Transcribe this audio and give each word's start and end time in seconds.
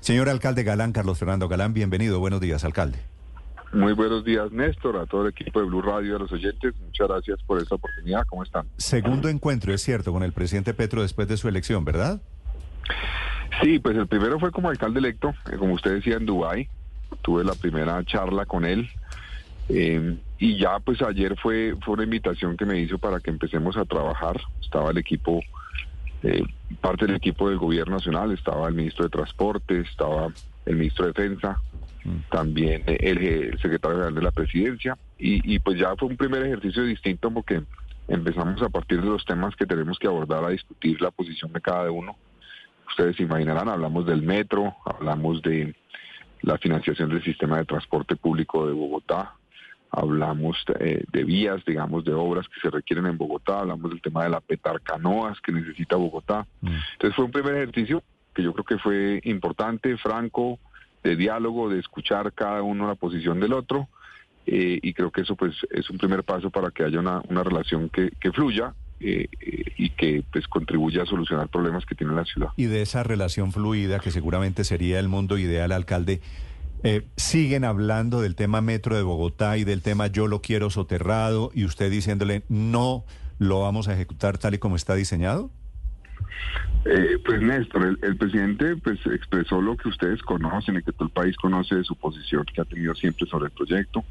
Señor 0.00 0.28
alcalde 0.28 0.62
Galán, 0.62 0.92
Carlos 0.92 1.18
Fernando 1.18 1.48
Galán, 1.48 1.74
bienvenido. 1.74 2.20
Buenos 2.20 2.40
días, 2.40 2.64
alcalde. 2.64 2.98
Muy 3.72 3.92
buenos 3.92 4.24
días, 4.24 4.50
Néstor, 4.50 4.96
a 4.96 5.06
todo 5.06 5.22
el 5.22 5.28
equipo 5.28 5.60
de 5.60 5.66
Blue 5.66 5.82
Radio, 5.82 6.16
a 6.16 6.18
los 6.18 6.32
oyentes. 6.32 6.74
Muchas 6.80 7.06
gracias 7.06 7.38
por 7.46 7.60
esta 7.62 7.76
oportunidad. 7.76 8.26
¿Cómo 8.26 8.42
están? 8.42 8.66
Segundo 8.78 9.28
encuentro, 9.28 9.72
es 9.72 9.82
cierto, 9.82 10.12
con 10.12 10.24
el 10.24 10.32
presidente 10.32 10.74
Petro 10.74 11.02
después 11.02 11.28
de 11.28 11.36
su 11.36 11.48
elección, 11.48 11.84
¿verdad? 11.84 12.20
Sí, 13.62 13.78
pues 13.78 13.96
el 13.96 14.08
primero 14.08 14.40
fue 14.40 14.50
como 14.50 14.70
alcalde 14.70 14.98
electo, 14.98 15.34
eh, 15.52 15.56
como 15.56 15.74
usted 15.74 15.94
decía, 15.94 16.16
en 16.16 16.26
Dubái. 16.26 16.68
Tuve 17.22 17.44
la 17.44 17.54
primera 17.54 18.02
charla 18.04 18.46
con 18.46 18.64
él. 18.64 18.88
Eh, 19.68 20.18
y 20.38 20.58
ya 20.58 20.80
pues 20.80 21.00
ayer 21.02 21.36
fue, 21.40 21.76
fue 21.84 21.94
una 21.94 22.04
invitación 22.04 22.56
que 22.56 22.64
me 22.64 22.80
hizo 22.80 22.98
para 22.98 23.20
que 23.20 23.30
empecemos 23.30 23.76
a 23.76 23.84
trabajar. 23.84 24.40
Estaba 24.60 24.90
el 24.90 24.98
equipo, 24.98 25.40
eh, 26.22 26.42
parte 26.80 27.06
del 27.06 27.16
equipo 27.16 27.48
del 27.48 27.58
gobierno 27.58 27.96
nacional, 27.96 28.32
estaba 28.32 28.68
el 28.68 28.74
ministro 28.74 29.04
de 29.04 29.10
Transporte, 29.10 29.80
estaba 29.80 30.28
el 30.66 30.76
ministro 30.76 31.06
de 31.06 31.12
Defensa, 31.12 31.60
también 32.30 32.82
el, 32.86 33.58
secretario 33.60 33.96
general 33.96 34.14
de 34.14 34.22
la 34.22 34.30
presidencia 34.30 34.96
y, 35.18 35.58
pues 35.58 35.78
ya 35.78 35.94
fue 35.96 36.08
un 36.08 36.16
primer 36.16 36.42
ejercicio 36.44 36.82
distinto 36.84 37.30
porque 37.30 37.62
empezamos 38.08 38.62
a 38.62 38.70
partir 38.70 39.02
de 39.02 39.08
los 39.08 39.24
temas 39.24 39.54
que 39.54 39.66
tenemos 39.66 39.98
que 39.98 40.06
abordar 40.06 40.44
a 40.44 40.50
discutir 40.50 41.00
la 41.02 41.10
posición 41.10 41.52
de 41.52 41.60
cada 41.60 41.90
uno. 41.90 42.16
Ustedes 42.88 43.20
imaginarán, 43.20 43.68
hablamos 43.68 44.06
del 44.06 44.22
metro, 44.22 44.74
hablamos 44.86 45.42
de 45.42 45.74
la 46.42 46.56
financiación 46.58 47.10
del 47.10 47.22
sistema 47.22 47.58
de 47.58 47.66
transporte 47.66 48.16
público 48.16 48.66
de 48.66 48.72
Bogotá, 48.72 49.34
hablamos 49.90 50.56
de, 50.66 51.04
de, 51.12 51.24
vías, 51.24 51.64
digamos, 51.66 52.04
de 52.04 52.12
obras 52.12 52.46
que 52.48 52.60
se 52.60 52.70
requieren 52.70 53.06
en 53.06 53.18
Bogotá, 53.18 53.60
hablamos 53.60 53.90
del 53.90 54.00
tema 54.00 54.24
de 54.24 54.30
la 54.30 54.40
petarcanoas 54.40 55.40
que 55.40 55.52
necesita 55.52 55.96
Bogotá. 55.96 56.46
Entonces 56.62 57.14
fue 57.16 57.24
un 57.24 57.32
primer 57.32 57.56
ejercicio 57.56 58.02
que 58.34 58.42
yo 58.42 58.52
creo 58.52 58.64
que 58.64 58.78
fue 58.78 59.20
importante, 59.24 59.96
franco, 59.96 60.58
de 61.02 61.16
diálogo, 61.16 61.68
de 61.68 61.80
escuchar 61.80 62.32
cada 62.32 62.62
uno 62.62 62.86
la 62.86 62.94
posición 62.94 63.40
del 63.40 63.52
otro. 63.52 63.88
Eh, 64.46 64.78
y 64.82 64.94
creo 64.94 65.10
que 65.10 65.20
eso 65.20 65.36
pues 65.36 65.54
es 65.70 65.88
un 65.90 65.98
primer 65.98 66.24
paso 66.24 66.50
para 66.50 66.70
que 66.70 66.82
haya 66.82 66.98
una, 66.98 67.22
una 67.28 67.42
relación 67.42 67.88
que, 67.88 68.10
que 68.18 68.32
fluya 68.32 68.74
eh, 68.98 69.28
eh, 69.40 69.64
y 69.76 69.90
que 69.90 70.24
pues 70.32 70.46
contribuya 70.48 71.02
a 71.02 71.06
solucionar 71.06 71.48
problemas 71.48 71.86
que 71.86 71.94
tiene 71.94 72.14
la 72.14 72.24
ciudad. 72.24 72.48
Y 72.56 72.66
de 72.66 72.82
esa 72.82 73.02
relación 73.02 73.52
fluida, 73.52 73.98
que 73.98 74.10
seguramente 74.10 74.64
sería 74.64 74.98
el 74.98 75.08
mundo 75.08 75.38
ideal, 75.38 75.72
alcalde, 75.72 76.20
siguen 77.16 77.64
hablando 77.64 78.20
del 78.20 78.34
tema 78.34 78.60
metro 78.60 78.96
de 78.96 79.02
Bogotá 79.02 79.58
y 79.58 79.64
del 79.64 79.82
tema 79.82 80.06
yo 80.06 80.26
lo 80.26 80.40
quiero 80.40 80.70
soterrado 80.70 81.50
y 81.54 81.64
usted 81.64 81.90
diciéndole 81.90 82.42
no 82.48 83.04
lo 83.38 83.60
vamos 83.60 83.88
a 83.88 83.94
ejecutar 83.94 84.38
tal 84.38 84.54
y 84.54 84.58
como 84.58 84.76
está 84.76 84.94
diseñado? 84.94 85.50
Eh, 86.84 87.18
pues 87.24 87.42
Néstor, 87.42 87.98
el, 88.00 88.16
presidente 88.16 88.76
pues 88.76 88.98
expresó 89.06 89.60
lo 89.60 89.76
que 89.76 89.88
ustedes 89.88 90.22
conocen 90.22 90.76
y 90.76 90.82
que 90.82 90.92
todo 90.92 91.06
el 91.06 91.10
país 91.10 91.36
conoce 91.36 91.74
de 91.74 91.84
su 91.84 91.96
posición 91.96 92.44
que 92.44 92.60
ha 92.60 92.64
tenido 92.64 92.94
siempre 92.94 93.26
sobre 93.26 93.46
el 93.46 93.50
proyecto. 93.50 94.04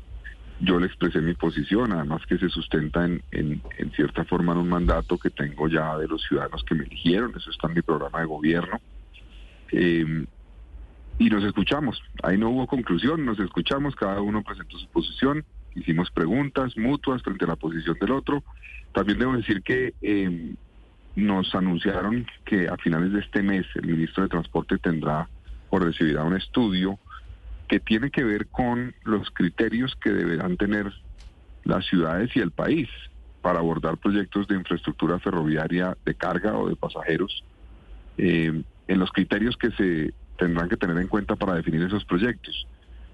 Yo 0.61 0.80
le 0.80 0.88
expresé 0.88 1.22
mi 1.22 1.33
posición, 1.36 1.94
además 1.94 2.22
que 2.28 2.38
se 2.38 2.50
sustenta 2.50 3.06
en, 3.06 3.23
en, 3.31 3.61
cierta 3.95 4.26
forma 4.26 4.52
en 4.52 4.59
un 4.59 4.70
mandato 4.70 5.17
que 5.17 5.30
tengo 5.30 5.67
ya 5.67 5.98
de 5.98 6.08
los 6.08 6.22
ciudadanos 6.23 6.64
que 6.64 6.76
me 6.76 6.83
eligieron, 6.83 7.33
eso 7.36 7.50
está 7.50 7.67
en 7.67 7.76
mi 7.76 7.81
programa 7.81 8.20
de 8.20 8.26
gobierno. 8.26 8.81
Eh, 9.72 10.26
y 11.20 11.30
nos 11.30 11.44
escuchamos, 11.44 12.02
ahí 12.23 12.38
no 12.38 12.50
hubo 12.50 12.66
conclusión, 12.66 13.25
nos 13.25 13.39
escuchamos, 13.39 13.95
cada 13.95 14.22
uno 14.22 14.42
presentó 14.42 14.78
su 14.80 14.88
posición, 14.88 15.45
hicimos 15.76 16.09
preguntas 16.09 16.76
mutuas 16.78 17.22
frente 17.22 17.45
a 17.45 17.50
la 17.50 17.56
posición 17.56 17.98
del 18.00 18.11
otro. 18.11 18.44
También 18.94 19.20
debo 19.20 19.36
decir 19.36 19.61
que... 19.61 19.94
Eh, 20.02 20.56
nos 21.20 21.53
anunciaron 21.53 22.26
que 22.45 22.67
a 22.67 22.78
finales 22.78 23.11
de 23.11 23.20
este 23.20 23.42
mes 23.42 23.66
el 23.76 23.88
ministro 23.88 24.23
de 24.23 24.30
Transporte 24.30 24.78
tendrá 24.78 25.28
o 25.70 25.80
recibirá 25.80 26.23
un 26.23 26.36
estudio 26.36 26.98
que 27.67 27.80
tiene 27.80 28.09
que 28.09 28.23
ver 28.23 28.48
con 28.48 28.95
los 29.04 29.30
criterios 29.31 29.95
que 30.02 30.11
deberán 30.11 30.58
tener 30.58 30.92
las 31.64 31.86
ciudades 31.86 32.36
y 32.36 32.39
el 32.39 32.52
país 32.52 32.89
para 33.42 33.60
abordar 33.60 33.98
proyectos 33.98 34.48
de 34.48 34.55
infraestructura 34.55 35.20
ferroviaria 35.20 35.95
de 36.05 36.15
carga 36.15 36.58
o 36.58 36.67
de 36.67 36.76
pasajeros, 36.76 37.44
eh, 38.17 38.64
en 38.88 38.99
los 38.99 39.11
criterios 39.11 39.55
que 39.55 39.71
se 39.71 40.14
tendrán 40.39 40.70
que 40.70 40.77
tener 40.77 40.98
en 40.98 41.08
cuenta 41.08 41.36
para 41.36 41.54
definir 41.54 41.83
esos 41.83 42.05
proyectos. 42.05 42.66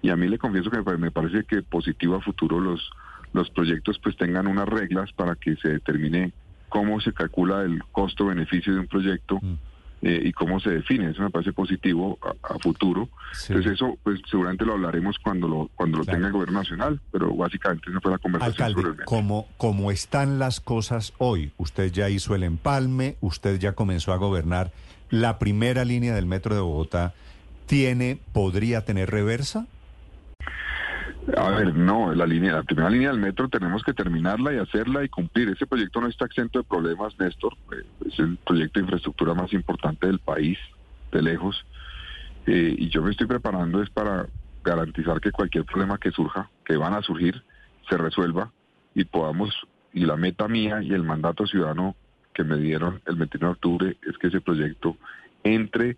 Y 0.02 0.10
a 0.10 0.16
mí 0.16 0.28
le 0.28 0.38
confieso 0.38 0.70
que 0.70 0.80
me 0.98 1.12
parece 1.12 1.44
que 1.44 1.64
positivo 1.64 2.16
a 2.16 2.22
futuro 2.22 2.60
los, 2.60 2.90
los 3.34 3.50
proyectos 3.50 4.00
pues 4.00 4.16
tengan 4.16 4.48
unas 4.48 4.70
reglas 4.70 5.12
para 5.14 5.36
que 5.36 5.56
se 5.58 5.70
determine 5.70 6.32
cómo 6.70 7.02
se 7.02 7.12
calcula 7.12 7.64
el 7.64 7.84
costo-beneficio 7.92 8.74
de 8.74 8.80
un 8.80 8.88
proyecto 8.88 9.40
mm. 9.42 9.54
eh, 10.04 10.22
y 10.26 10.32
cómo 10.34 10.60
se 10.60 10.70
define. 10.70 11.10
Eso 11.10 11.24
me 11.24 11.32
parece 11.32 11.54
positivo 11.54 12.20
a, 12.22 12.60
futuro. 12.60 13.10
Entonces 13.48 13.74
eso, 13.74 13.98
pues 14.04 14.22
seguramente 14.30 14.64
lo 14.64 14.74
hablaremos 14.74 15.18
cuando 15.18 15.48
lo 15.48 15.70
cuando 15.76 15.98
lo 15.98 16.06
tenga 16.06 16.28
el 16.28 16.34
gobierno 16.34 16.60
nacional, 16.60 17.00
pero 17.12 17.34
básicamente 17.36 17.90
esa 17.90 18.00
fue 18.00 18.12
la 18.12 18.18
conversación 18.20 18.74
sobre 18.74 18.90
el 18.90 19.06
como, 19.06 19.48
como 19.58 19.90
están 19.90 20.38
las 20.38 20.60
cosas 20.60 21.14
hoy, 21.18 21.52
usted 21.58 21.92
ya 21.92 22.10
hizo 22.10 22.36
el 22.36 22.44
empalme, 22.44 23.16
usted 23.22 23.60
ya 23.60 23.74
comenzó 23.74 24.14
a 24.14 24.18
gobernar, 24.18 24.72
la 25.10 25.40
primera 25.40 25.86
línea 25.86 26.16
del 26.16 26.26
metro 26.26 26.56
de 26.56 26.62
Bogotá 26.62 27.14
tiene, 27.66 28.20
podría 28.34 28.86
tener 28.86 29.10
reversa? 29.10 29.68
A 31.38 31.50
ver, 31.50 31.76
no, 31.76 32.14
la 32.14 32.28
línea, 32.28 32.54
la 32.54 32.64
primera 32.64 32.90
línea 32.90 33.10
del 33.10 33.20
metro 33.20 33.50
tenemos 33.50 33.84
que 33.84 33.94
terminarla 33.94 34.54
y 34.54 34.58
hacerla 34.58 35.04
y 35.04 35.10
cumplir. 35.10 35.50
Ese 35.50 35.66
proyecto 35.66 36.00
no 36.00 36.08
está 36.08 36.26
exento 36.26 36.60
de 36.60 36.66
problemas, 36.66 37.18
Néstor. 37.20 37.54
Eh, 37.72 37.84
es 38.08 38.20
el 38.20 38.38
proyecto 38.38 38.80
de 38.80 38.84
infraestructura 38.84 39.34
más 39.34 39.52
importante 39.54 40.06
del 40.06 40.20
país, 40.20 40.58
de 41.12 41.24
lejos. 41.24 41.66
Eh, 42.46 42.76
y 42.78 42.90
yo 42.90 43.02
me 43.02 43.10
estoy 43.10 43.26
preparando 43.26 43.82
es 43.82 43.90
para 43.90 44.28
garantizar 44.64 45.20
que 45.20 45.32
cualquier 45.32 45.66
problema 45.66 45.98
que 45.98 46.12
surja, 46.12 46.50
que 46.64 46.78
van 46.78 46.94
a 46.94 47.02
surgir, 47.02 47.44
se 47.90 47.98
resuelva 47.98 48.52
y 48.94 49.06
podamos, 49.06 49.50
y 49.94 50.06
la 50.06 50.18
meta 50.18 50.48
mía 50.48 50.82
y 50.84 50.94
el 50.94 51.04
mandato 51.04 51.48
ciudadano 51.48 51.96
que 52.36 52.44
me 52.44 52.58
dieron 52.58 53.02
el 53.08 53.16
21 53.16 53.48
de 53.48 53.52
octubre 53.54 53.98
es 54.08 54.18
que 54.20 54.28
ese 54.28 54.42
proyecto 54.42 54.98
entre 55.44 55.98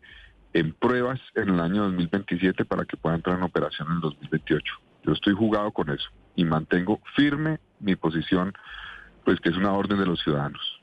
en 0.54 0.72
pruebas 0.72 1.20
en 1.36 1.50
el 1.50 1.60
año 1.60 1.84
2027 1.84 2.64
para 2.64 2.86
que 2.86 2.96
pueda 2.96 3.16
entrar 3.16 3.38
en 3.38 3.44
operación 3.44 3.90
en 3.90 3.96
el 3.96 4.02
2028. 4.02 4.74
Yo 5.04 5.14
estoy 5.14 5.34
jugado 5.34 5.72
con 5.72 5.90
eso 5.90 6.10
y 6.36 6.46
mantengo 6.46 7.02
firme 7.16 7.60
mi 7.80 7.96
posición, 7.96 8.54
pues 9.26 9.40
que 9.40 9.50
es 9.50 9.58
una 9.58 9.74
orden 9.74 10.00
de 10.00 10.06
los 10.06 10.22
ciudadanos. 10.22 10.77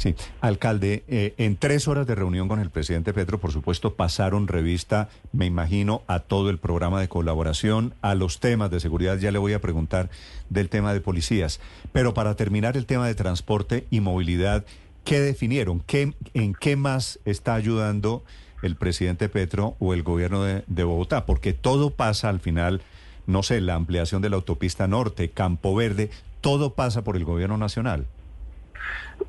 Sí, 0.00 0.14
alcalde, 0.40 1.04
eh, 1.08 1.34
en 1.36 1.58
tres 1.58 1.86
horas 1.86 2.06
de 2.06 2.14
reunión 2.14 2.48
con 2.48 2.58
el 2.58 2.70
presidente 2.70 3.12
Petro, 3.12 3.38
por 3.38 3.52
supuesto, 3.52 3.96
pasaron 3.96 4.48
revista, 4.48 5.10
me 5.30 5.44
imagino, 5.44 6.00
a 6.06 6.20
todo 6.20 6.48
el 6.48 6.56
programa 6.56 7.02
de 7.02 7.08
colaboración, 7.08 7.92
a 8.00 8.14
los 8.14 8.40
temas 8.40 8.70
de 8.70 8.80
seguridad, 8.80 9.18
ya 9.18 9.30
le 9.30 9.38
voy 9.38 9.52
a 9.52 9.60
preguntar 9.60 10.08
del 10.48 10.70
tema 10.70 10.94
de 10.94 11.02
policías. 11.02 11.60
Pero 11.92 12.14
para 12.14 12.34
terminar 12.34 12.78
el 12.78 12.86
tema 12.86 13.06
de 13.06 13.14
transporte 13.14 13.86
y 13.90 14.00
movilidad, 14.00 14.64
¿qué 15.04 15.20
definieron? 15.20 15.80
¿Qué, 15.80 16.14
¿En 16.32 16.54
qué 16.54 16.76
más 16.76 17.18
está 17.26 17.52
ayudando 17.52 18.24
el 18.62 18.76
presidente 18.76 19.28
Petro 19.28 19.76
o 19.80 19.92
el 19.92 20.02
gobierno 20.02 20.42
de, 20.42 20.64
de 20.66 20.84
Bogotá? 20.84 21.26
Porque 21.26 21.52
todo 21.52 21.90
pasa 21.90 22.30
al 22.30 22.40
final 22.40 22.80
no 23.26 23.42
sé, 23.42 23.60
la 23.60 23.74
ampliación 23.74 24.22
de 24.22 24.30
la 24.30 24.36
autopista 24.36 24.88
norte, 24.88 25.28
Campo 25.28 25.74
Verde, 25.74 26.10
todo 26.40 26.72
pasa 26.72 27.04
por 27.04 27.16
el 27.16 27.26
gobierno 27.26 27.58
nacional. 27.58 28.06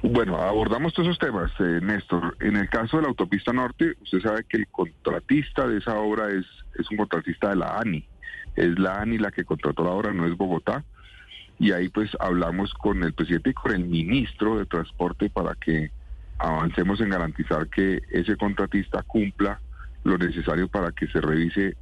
Bueno, 0.02 0.38
abordamos 0.38 0.94
todos 0.94 1.10
esos 1.10 1.20
temas, 1.20 1.52
eh, 1.60 1.80
Néstor. 1.82 2.38
En 2.40 2.58
el 2.58 2.70
caso 2.70 2.98
de 2.98 3.04
la 3.04 3.10
autopista 3.10 3.54
norte, 3.54 3.96
usted 4.02 4.22
sabe 4.22 4.46
que 4.48 4.58
el 4.58 4.68
contratista 4.68 5.68
de 5.68 5.78
esa 5.78 5.96
obra 5.96 6.30
es, 6.30 6.46
es 6.80 6.90
un 6.90 6.98
contratista 6.98 7.50
de 7.50 7.58
la 7.58 7.78
ANI. 7.78 8.06
Es 8.56 8.80
la 8.80 9.02
ANI 9.02 9.18
la 9.18 9.32
que 9.32 9.46
contrató 9.46 9.84
la 9.84 9.92
obra, 9.92 10.14
no 10.14 10.26
es 10.26 10.36
Bogotá. 10.36 10.84
Y 11.60 11.72
ahí 11.72 11.90
pues 11.90 12.10
hablamos 12.20 12.74
con 12.74 13.04
el 13.04 13.14
presidente 13.14 13.52
y 13.52 13.54
con 13.54 13.72
el 13.74 13.86
ministro 13.86 14.58
de 14.58 14.66
Transporte 14.66 15.30
para 15.30 15.54
que 15.56 15.92
avancemos 16.40 17.00
en 17.02 17.10
garantizar 17.10 17.68
que 17.68 18.02
ese 18.10 18.36
contratista 18.36 19.04
cumpla 19.04 19.60
lo 20.04 20.18
necesario 20.18 20.68
para 20.68 20.92
que 20.92 21.08
se 21.08 21.22
revise 21.22 21.76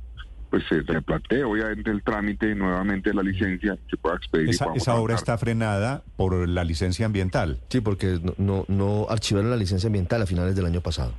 pues 0.49 0.63
se 0.67 0.81
replantee 0.81 1.43
obviamente 1.43 1.91
el 1.91 2.01
trámite 2.01 2.55
nuevamente 2.55 3.09
de 3.09 3.15
la 3.15 3.23
licencia 3.23 3.77
que 3.87 3.97
pueda 3.97 4.15
expedir. 4.15 4.49
Esa, 4.49 4.67
esa 4.75 4.95
obra 4.95 5.15
está 5.15 5.37
frenada 5.37 6.03
por 6.15 6.47
la 6.47 6.63
licencia 6.63 7.05
ambiental. 7.05 7.59
Sí, 7.69 7.81
porque 7.81 8.19
no, 8.21 8.33
no, 8.37 8.65
no 8.67 9.07
archivaron 9.09 9.49
la 9.49 9.57
licencia 9.57 9.87
ambiental 9.87 10.21
a 10.21 10.25
finales 10.25 10.55
del 10.55 10.65
año 10.65 10.81
pasado. 10.81 11.13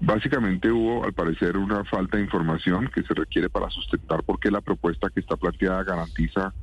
Básicamente 0.00 0.70
hubo, 0.70 1.04
al 1.04 1.12
parecer, 1.12 1.56
una 1.56 1.84
falta 1.84 2.16
de 2.16 2.22
información 2.22 2.90
que 2.94 3.02
se 3.02 3.12
requiere 3.14 3.50
para 3.50 3.68
sustentar 3.70 4.22
porque 4.24 4.50
la 4.50 4.60
propuesta 4.60 5.08
que 5.10 5.20
está 5.20 5.36
planteada 5.36 5.82
garantiza 5.84 6.54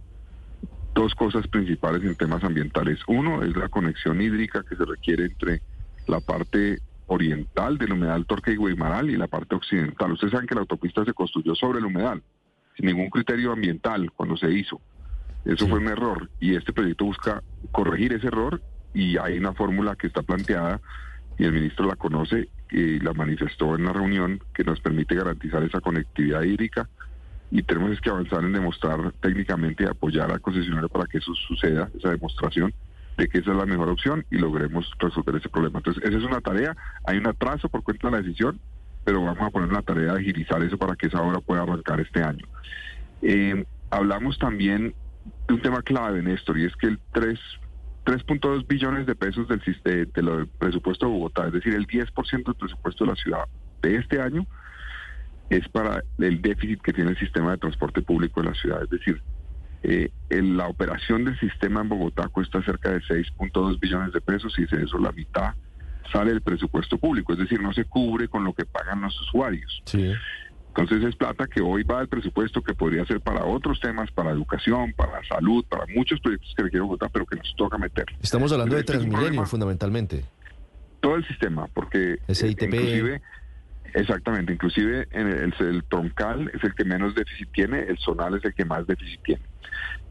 dos 0.96 1.14
cosas 1.14 1.48
principales 1.48 2.04
en 2.04 2.16
temas 2.16 2.44
ambientales. 2.44 3.00
Uno 3.08 3.44
es 3.44 3.56
la 3.56 3.70
conexión 3.70 4.20
hídrica 4.22 4.64
que 4.68 4.76
se 4.76 4.86
requiere 4.86 5.26
entre 5.26 5.62
la 6.08 6.20
parte 6.20 6.80
oriental 7.08 7.78
del 7.78 7.94
humedal 7.94 8.26
Torque 8.26 8.52
y 8.52 8.56
Guaymaral 8.56 9.10
y 9.10 9.18
la 9.18 9.28
parte 9.28 9.56
occidental. 9.56 10.12
Ustedes 10.12 10.32
saben 10.32 10.48
que 10.48 10.56
la 10.56 10.62
autopista 10.62 11.04
se 11.04 11.14
construyó 11.14 11.56
sobre 11.56 11.80
el 11.80 11.86
humedal, 11.86 12.22
sin 12.76 12.86
ningún 12.86 13.10
criterio 13.10 13.54
ambiental 13.54 14.12
cuando 14.12 14.38
se 14.38 14.52
hizo. 14.52 14.80
Eso 15.46 15.68
fue 15.68 15.80
un 15.80 15.88
error 15.88 16.30
y 16.40 16.56
este 16.56 16.74
proyecto 16.74 17.06
busca 17.06 17.42
corregir 17.72 18.14
ese 18.14 18.28
error 18.28 18.62
y 18.94 19.18
hay 19.18 19.38
una 19.38 19.54
fórmula 19.54 19.96
que 19.96 20.08
está 20.08 20.22
planteada 20.22 20.82
y 21.38 21.46
el 21.46 21.54
ministro 21.54 21.86
la 21.86 21.96
conoce 21.96 22.50
y 22.70 23.00
la 23.00 23.14
manifestó 23.14 23.76
en 23.76 23.86
la 23.86 23.94
reunión 23.94 24.42
que 24.54 24.66
nos 24.66 24.82
permite 24.82 25.16
garantizar 25.16 25.64
esa 25.64 25.80
conectividad 25.80 26.42
hídrica 26.44 26.90
y 27.50 27.64
tenemos 27.64 28.02
que 28.02 28.10
avanzar 28.10 28.44
en 28.44 28.52
demostrar 28.52 29.14
técnicamente 29.22 29.84
y 29.84 29.88
apoyar 29.88 30.32
al 30.32 30.42
concesionario 30.42 30.90
para 30.90 31.06
que 31.06 31.20
eso 31.20 31.34
suceda, 31.34 31.90
esa 31.98 32.10
demostración 32.10 32.74
de 33.18 33.28
que 33.28 33.40
esa 33.40 33.52
es 33.52 33.58
la 33.58 33.66
mejor 33.66 33.90
opción 33.90 34.26
y 34.30 34.38
logremos 34.38 34.90
resolver 35.00 35.36
ese 35.36 35.50
problema. 35.50 35.80
Entonces, 35.80 36.04
esa 36.04 36.18
es 36.18 36.24
una 36.24 36.40
tarea, 36.40 36.76
hay 37.06 37.18
un 37.18 37.28
atraso 37.28 37.68
por 37.68 37.84
cuenta 37.84 38.08
de 38.08 38.12
la 38.12 38.22
decisión, 38.22 38.60
pero 39.04 39.24
vamos 39.24 39.42
a 39.42 39.50
poner 39.50 39.72
la 39.72 39.82
tarea 39.82 40.14
de 40.14 40.20
agilizar 40.20 40.62
eso 40.62 40.78
para 40.78 40.96
que 40.96 41.08
esa 41.08 41.22
obra 41.22 41.40
pueda 41.40 41.64
arrancar 41.64 42.00
este 42.00 42.22
año. 42.22 42.46
Eh, 43.22 43.66
hablamos 43.90 44.38
también 44.38 44.94
de 45.48 45.54
un 45.54 45.62
tema 45.62 45.82
clave, 45.82 46.22
Néstor, 46.22 46.60
y 46.60 46.66
es 46.66 46.76
que 46.76 46.88
el 46.88 47.00
3 47.14 47.40
3.2 48.08 48.66
billones 48.66 49.06
de 49.06 49.16
pesos 49.16 49.50
del, 49.50 49.62
del 49.84 50.48
presupuesto 50.58 51.08
de 51.08 51.12
Bogotá, 51.12 51.48
es 51.48 51.52
decir, 51.52 51.74
el 51.74 51.86
10% 51.86 52.46
del 52.46 52.56
presupuesto 52.56 53.04
de 53.04 53.10
la 53.10 53.18
ciudad 53.18 53.44
de 53.82 53.98
este 53.98 54.22
año, 54.22 54.48
es 55.50 55.68
para 55.68 56.02
el 56.18 56.42
déficit 56.42 56.82
que 56.82 56.94
tiene 56.94 57.12
el 57.12 57.18
sistema 57.18 57.52
de 57.52 57.58
transporte 57.58 58.02
público 58.02 58.42
de 58.42 58.48
la 58.48 58.56
ciudad. 58.56 58.82
Es 58.82 58.90
decir, 58.90 59.22
eh, 59.88 60.12
la 60.30 60.68
operación 60.68 61.24
del 61.24 61.40
sistema 61.40 61.80
en 61.80 61.88
Bogotá 61.88 62.28
cuesta 62.28 62.62
cerca 62.62 62.92
de 62.92 63.00
6.2 63.00 63.80
billones 63.80 64.12
de 64.12 64.20
pesos 64.20 64.54
y 64.60 64.66
de 64.66 64.84
eso 64.84 64.98
la 64.98 65.14
mitad 65.14 65.54
sale 66.12 66.32
del 66.32 66.42
presupuesto 66.42 66.98
público, 66.98 67.32
es 67.32 67.40
decir, 67.40 67.62
no 67.62 67.74
se 67.74 67.86
cubre 67.86 68.28
con 68.28 68.44
lo 68.44 68.54
que 68.54 68.66
pagan 68.66 69.02
los 69.02 69.20
usuarios. 69.22 69.82
Sí. 69.86 70.14
Entonces 70.70 71.04
es 71.06 71.16
plata 71.16 71.48
que 71.48 71.62
hoy 71.62 71.84
va 71.84 72.02
al 72.02 72.10
presupuesto 72.10 72.62
que 72.62 72.74
podría 72.74 73.06
ser 73.06 73.22
para 73.22 73.46
otros 73.46 73.80
temas, 73.80 74.12
para 74.12 74.32
educación, 74.32 74.94
para 74.94 75.24
salud, 75.28 75.66
para 75.70 75.86
muchos 75.96 76.20
proyectos 76.20 76.54
que 76.56 76.64
requieren 76.64 76.88
votar, 76.88 77.10
pero 77.12 77.26
que 77.26 77.38
nos 77.38 77.56
toca 77.56 77.78
meter. 77.78 78.06
Estamos 78.22 78.52
hablando 78.52 78.76
de 78.76 78.84
Transmilenio 78.84 79.46
fundamentalmente. 79.46 80.26
Todo 81.00 81.16
el 81.16 81.26
sistema, 81.28 81.68
porque 81.74 82.18
Ese 82.28 82.50
inclusive 82.50 83.22
Exactamente, 83.94 84.54
inclusive 84.54 85.08
en 85.12 85.28
el, 85.28 85.84
troncal 85.90 86.52
es 86.54 86.64
el 86.64 86.76
que 86.76 86.84
menos 86.84 87.16
déficit 87.16 87.50
tiene, 87.52 87.80
el 87.84 87.98
zonal 87.98 88.36
es 88.36 88.46
el 88.46 88.54
que 88.54 88.66
más 88.66 88.86
déficit 88.86 89.22
tiene. 89.24 89.42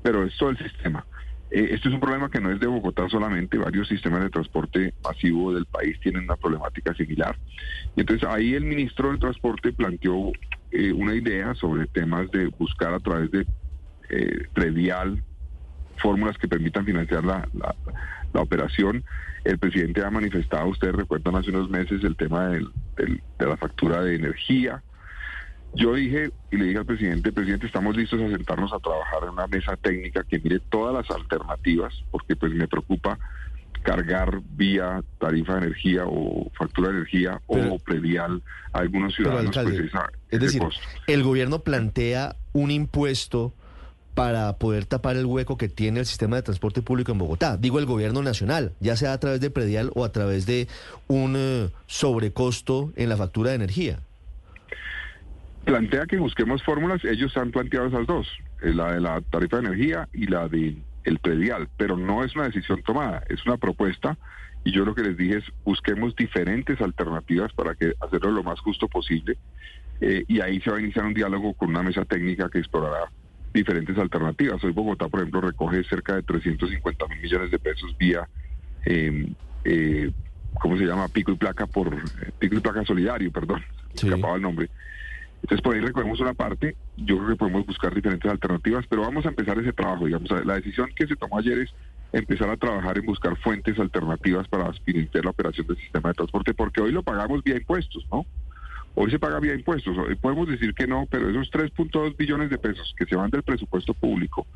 Pero 0.03 0.25
es 0.25 0.37
todo 0.37 0.51
el 0.51 0.59
sistema. 0.59 1.05
Esto 1.51 1.89
es 1.89 1.95
un 1.95 2.01
problema 2.01 2.29
que 2.29 2.41
no 2.41 2.51
es 2.51 2.59
de 2.59 2.67
Bogotá 2.67 3.09
solamente, 3.09 3.57
varios 3.57 3.87
sistemas 3.87 4.21
de 4.21 4.31
transporte 4.31 4.93
masivo 5.05 5.55
del 5.55 5.65
país 5.65 5.99
tienen 6.01 6.25
una 6.25 6.37
problemática 6.37 6.93
similar. 6.95 7.37
Y 7.95 8.01
entonces 8.01 8.29
ahí 8.29 8.55
el 8.55 8.65
ministro 8.65 9.13
de 9.13 9.19
Transporte 9.19 9.73
planteó 9.73 10.33
eh, 10.73 10.93
una 10.93 11.15
idea 11.15 11.55
sobre 11.55 11.87
temas 11.87 12.31
de 12.33 12.47
buscar 12.49 12.93
a 12.93 12.99
través 12.99 13.31
de 13.31 13.47
eh, 14.11 14.49
predial 14.53 15.23
fórmulas 15.99 16.37
que 16.37 16.49
permitan 16.49 16.85
financiar 16.85 17.25
la, 17.25 17.49
la, 17.55 18.41
operación. 18.41 19.03
El 19.45 19.59
presidente 19.59 20.05
ha 20.05 20.11
manifestado, 20.11 20.67
ustedes 20.67 20.95
recuerdan 20.95 21.37
hace 21.37 21.51
unos 21.51 21.71
meses 21.71 22.05
el 22.05 22.17
tema 22.17 22.49
del, 22.49 22.71
de 22.97 23.47
la 23.47 23.57
factura 23.57 24.03
de 24.03 24.17
energía. 24.17 24.83
Yo 25.77 25.95
dije 25.95 26.31
y 26.51 26.57
le 26.57 26.65
dije 26.67 26.79
al 26.79 26.87
presidente, 26.87 27.33
presidente, 27.33 27.67
estamos 27.67 27.97
listos 27.97 28.21
a 28.21 28.29
sentarnos 28.29 28.73
a 28.73 28.79
trabajar 28.79 29.25
en 29.25 29.31
una 29.31 29.47
mesa 29.47 29.77
técnica 29.77 30.25
que 30.25 30.39
mire 30.41 30.59
todas 30.71 30.95
las 30.95 31.11
alternativas, 31.17 31.93
porque 32.11 32.35
pues 32.35 32.53
me 32.53 32.67
preocupa 32.67 33.19
cargar 33.83 34.41
vía 34.57 35.03
tarifa 35.19 35.55
de 35.55 35.67
energía 35.67 36.05
o 36.07 36.51
factura 36.59 36.89
de 36.89 36.97
energía 36.97 37.41
o 37.47 37.79
predial 37.79 38.43
a 38.73 38.81
algunos 38.81 39.15
ciudadanos. 39.15 39.55
pues 39.55 39.93
es 40.31 40.41
decir, 40.41 40.63
el 41.07 41.23
gobierno 41.23 41.61
plantea 41.61 42.37
un 42.53 42.71
impuesto 42.71 43.53
para 44.17 44.57
poder 44.57 44.87
tapar 44.87 45.17
el 45.17 45.27
hueco 45.27 45.59
que 45.59 45.69
tiene 45.69 46.01
el 46.01 46.07
sistema 46.07 46.37
de 46.37 46.43
transporte 46.43 46.81
público 46.81 47.13
en 47.13 47.19
Bogotá. 47.19 47.59
Digo 47.59 47.79
el 47.79 47.85
gobierno 47.85 48.23
nacional, 48.23 48.73
ya 48.81 48.97
sea 48.97 49.13
a 49.13 49.21
través 49.21 49.41
de 49.41 49.51
predial 49.51 49.91
o 49.95 50.07
a 50.07 50.11
través 50.11 50.47
de 50.47 50.69
un 51.07 51.35
eh, 51.37 51.69
sobrecosto 51.87 52.93
en 52.97 53.11
la 53.11 53.19
factura 53.19 53.51
de 53.51 53.57
energía. 53.57 54.01
Plantea 55.67 56.07
que 56.07 56.17
busquemos 56.19 56.63
fórmulas, 56.63 57.05
ellos 57.05 57.37
han 57.37 57.51
planteado 57.51 57.89
esas 57.89 58.07
dos, 58.07 58.29
eh, 58.63 58.73
la 58.73 58.93
de 58.93 59.01
la 59.01 59.21
tarifa 59.21 59.57
de 59.57 59.67
energía 59.67 60.09
y 60.13 60.27
la 60.27 60.49
de 60.49 60.77
el 61.03 61.19
predial, 61.19 61.69
pero 61.77 61.97
no 61.97 62.23
es 62.23 62.37
una 62.37 62.45
decisión 62.45 62.83
tomada, 62.83 63.25
es 63.29 63.45
una 63.47 63.57
propuesta 63.57 64.17
y 64.65 64.71
yo 64.71 64.85
lo 64.85 64.95
que 64.95 65.03
les 65.03 65.17
dije 65.17 65.39
es 65.39 65.45
busquemos 65.65 66.15
diferentes 66.15 66.81
alternativas 66.81 67.53
para 67.53 67.75
que 67.75 67.95
hacerlo 68.01 68.31
lo 68.31 68.45
más 68.45 68.61
justo 68.61 68.87
posible 68.87 69.39
eh, 70.01 70.25
y 70.29 70.41
ahí 70.41 70.61
se 70.61 70.71
va 70.71 70.77
a 70.77 70.81
iniciar 70.81 71.05
un 71.05 71.15
diálogo 71.15 71.53
con 71.55 71.71
una 71.71 71.83
mesa 71.83 72.05
técnica 72.05 72.49
que 72.49 72.59
explorará 72.59 73.11
diferentes 73.53 73.99
alternativas. 73.99 74.63
Hoy 74.63 74.73
Bogotá, 74.73 75.09
por 75.09 75.21
ejemplo, 75.21 75.41
recoge 75.41 75.83
cerca 75.85 76.15
de 76.15 76.23
350 76.23 77.09
mil 77.09 77.21
millones 77.21 77.51
de 77.51 77.59
pesos 77.59 77.97
vía, 77.99 78.29
em, 78.85 79.35
eh, 79.65 80.13
¿cómo 80.61 80.77
se 80.79 80.85
llama? 80.85 81.09
Pico 81.09 81.33
y 81.33 81.37
placa 81.37 81.67
por 81.67 81.91
pico 82.39 82.55
y 82.55 82.61
placa 82.61 82.85
solidario, 82.85 83.33
perdón, 83.33 83.65
sí. 83.95 84.07
escapaba 84.07 84.37
el 84.37 84.43
nombre. 84.43 84.69
Entonces 85.43 85.63
por 85.63 85.75
ahí 85.75 85.81
recogemos 85.81 86.19
una 86.21 86.35
parte, 86.35 86.77
yo 86.97 87.19
creo 87.19 87.29
que 87.29 87.37
podemos 87.37 87.67
buscar 87.67 87.95
diferentes 87.95 88.31
alternativas, 88.31 88.85
pero 88.89 89.03
vamos 89.03 89.27
a 89.27 89.29
empezar 89.29 89.59
ese 89.59 89.73
trabajo, 89.73 90.07
digamos, 90.07 90.31
la 90.45 90.55
decisión 90.55 90.91
que 90.97 91.07
se 91.07 91.17
tomó 91.17 91.39
ayer 91.39 91.59
es 91.59 91.75
empezar 92.13 92.49
a 92.49 92.57
trabajar 92.57 92.99
en 92.99 93.07
buscar 93.07 93.37
fuentes 93.39 93.79
alternativas 93.79 94.49
para 94.49 94.73
financiar 94.73 95.25
la 95.25 95.31
operación 95.31 95.67
del 95.67 95.77
sistema 95.77 96.11
de 96.11 96.15
transporte, 96.15 96.55
porque 96.55 96.81
hoy 96.81 96.93
lo 96.93 97.03
pagamos 97.03 97.43
vía 97.45 97.57
impuestos, 97.57 98.07
¿no? 98.11 98.25
Hoy 98.95 99.11
se 99.11 99.19
paga 99.19 99.39
vía 99.41 99.55
impuestos. 99.55 99.95
podemos 100.23 100.49
decir 100.49 100.73
que 100.73 100.87
no, 100.87 101.07
pero 101.11 101.29
esos 101.29 101.51
3.2 101.53 102.17
billones 102.17 102.49
de 102.49 102.57
pesos 102.57 102.95
que 102.97 103.05
se 103.05 103.15
van 103.15 103.31
del 103.31 103.43
presupuesto 103.43 103.93
público 103.93 104.47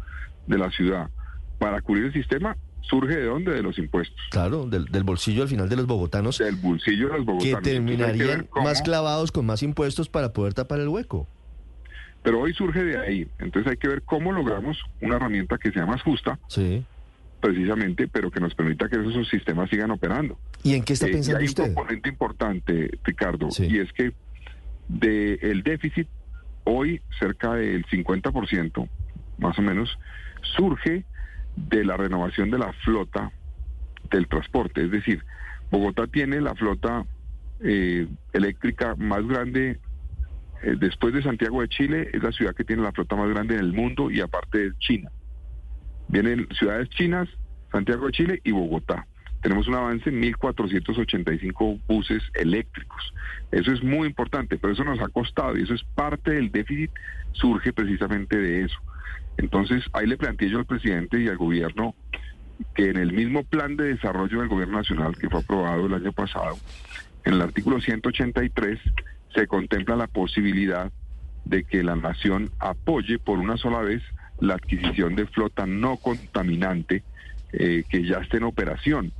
de 0.46 0.56
la 0.56 0.70
ciudad 0.70 1.10
para 1.58 1.82
cubrir 1.82 2.06
el 2.06 2.12
sistema 2.14 2.56
surge 2.82 3.16
de 3.16 3.24
dónde? 3.24 3.52
De 3.52 3.62
los 3.62 3.78
impuestos. 3.78 4.20
Claro, 4.30 4.66
del, 4.66 5.04
bolsillo 5.04 5.42
al 5.42 5.48
final 5.48 5.68
de 5.68 5.76
los 5.76 5.86
bogotanos. 5.86 6.38
Del 6.38 6.56
bolsillo 6.56 7.08
de 7.08 7.18
los 7.18 7.26
bogotanos. 7.26 7.60
Que 7.60 7.70
terminarían 7.70 8.48
más 8.62 8.82
clavados 8.82 9.32
con 9.32 9.46
más 9.46 9.62
impuestos 9.62 10.08
para 10.08 10.32
poder 10.32 10.54
tapar 10.54 10.80
el 10.80 10.88
hueco. 10.88 11.26
Pero 12.22 12.40
hoy 12.40 12.52
surge 12.52 12.84
de 12.84 12.98
ahí. 12.98 13.28
Entonces 13.38 13.70
hay 13.70 13.76
que 13.76 13.88
ver 13.88 14.02
cómo 14.02 14.32
logramos 14.32 14.78
una 15.00 15.16
herramienta 15.16 15.58
que 15.58 15.72
sea 15.72 15.86
más 15.86 16.02
justa. 16.02 16.38
Sí. 16.48 16.84
Precisamente, 17.40 18.06
pero 18.08 18.30
que 18.30 18.40
nos 18.40 18.54
permita 18.54 18.88
que 18.88 18.96
esos 18.96 19.28
sistemas 19.28 19.70
sigan 19.70 19.90
operando. 19.90 20.38
¿Y 20.62 20.74
en 20.74 20.82
qué 20.82 20.92
está 20.92 21.06
pensando 21.06 21.38
eh, 21.38 21.42
y 21.42 21.44
hay 21.44 21.48
usted? 21.48 21.68
un 21.68 21.74
componente 21.74 22.08
importante, 22.10 22.90
Ricardo, 23.02 23.48
y 23.58 23.78
es 23.78 23.90
que 23.94 24.12
del 24.88 25.62
déficit, 25.62 26.06
hoy 26.64 27.00
cerca 27.18 27.54
del 27.54 27.86
50%, 27.86 28.88
más 29.38 29.58
o 29.58 29.62
menos, 29.62 29.98
surge 30.56 31.04
de 31.68 31.84
la 31.84 31.96
renovación 31.96 32.50
de 32.50 32.58
la 32.58 32.72
flota 32.84 33.32
del 34.10 34.28
transporte. 34.28 34.84
Es 34.84 34.90
decir, 34.90 35.24
Bogotá 35.70 36.06
tiene 36.06 36.40
la 36.40 36.54
flota 36.54 37.04
eh, 37.60 38.06
eléctrica 38.32 38.94
más 38.96 39.26
grande 39.26 39.78
eh, 40.62 40.76
después 40.78 41.14
de 41.14 41.22
Santiago 41.22 41.60
de 41.60 41.68
Chile, 41.68 42.10
es 42.12 42.22
la 42.22 42.32
ciudad 42.32 42.54
que 42.54 42.64
tiene 42.64 42.82
la 42.82 42.92
flota 42.92 43.16
más 43.16 43.28
grande 43.30 43.54
en 43.54 43.60
el 43.60 43.72
mundo 43.72 44.10
y 44.10 44.20
aparte 44.20 44.58
de 44.58 44.78
China. 44.78 45.10
Vienen 46.08 46.48
ciudades 46.58 46.88
chinas, 46.90 47.28
Santiago 47.70 48.06
de 48.06 48.12
Chile 48.12 48.40
y 48.44 48.50
Bogotá 48.50 49.06
tenemos 49.42 49.68
un 49.68 49.74
avance 49.74 50.08
en 50.10 50.20
1.485 50.20 51.80
buses 51.86 52.22
eléctricos. 52.34 53.14
Eso 53.50 53.72
es 53.72 53.82
muy 53.82 54.06
importante, 54.06 54.58
pero 54.58 54.72
eso 54.72 54.84
nos 54.84 55.00
ha 55.00 55.08
costado 55.08 55.56
y 55.56 55.62
eso 55.62 55.74
es 55.74 55.82
parte 55.94 56.32
del 56.32 56.50
déficit, 56.50 56.90
surge 57.32 57.72
precisamente 57.72 58.36
de 58.36 58.64
eso. 58.64 58.78
Entonces, 59.40 59.82
ahí 59.94 60.06
le 60.06 60.18
planteé 60.18 60.50
yo 60.50 60.58
al 60.58 60.66
presidente 60.66 61.18
y 61.18 61.28
al 61.28 61.38
gobierno 61.38 61.94
que 62.74 62.90
en 62.90 62.98
el 62.98 63.12
mismo 63.12 63.42
plan 63.42 63.74
de 63.74 63.94
desarrollo 63.94 64.40
del 64.40 64.50
gobierno 64.50 64.76
nacional 64.76 65.16
que 65.16 65.30
fue 65.30 65.40
aprobado 65.40 65.86
el 65.86 65.94
año 65.94 66.12
pasado, 66.12 66.58
en 67.24 67.34
el 67.34 67.40
artículo 67.40 67.80
183 67.80 68.78
se 69.34 69.46
contempla 69.46 69.96
la 69.96 70.08
posibilidad 70.08 70.92
de 71.46 71.64
que 71.64 71.82
la 71.82 71.96
nación 71.96 72.50
apoye 72.58 73.18
por 73.18 73.38
una 73.38 73.56
sola 73.56 73.80
vez 73.80 74.02
la 74.40 74.54
adquisición 74.54 75.16
de 75.16 75.26
flota 75.26 75.64
no 75.64 75.96
contaminante 75.96 77.02
eh, 77.54 77.84
que 77.88 78.04
ya 78.04 78.18
esté 78.18 78.36
en 78.36 78.44
operación. 78.44 79.10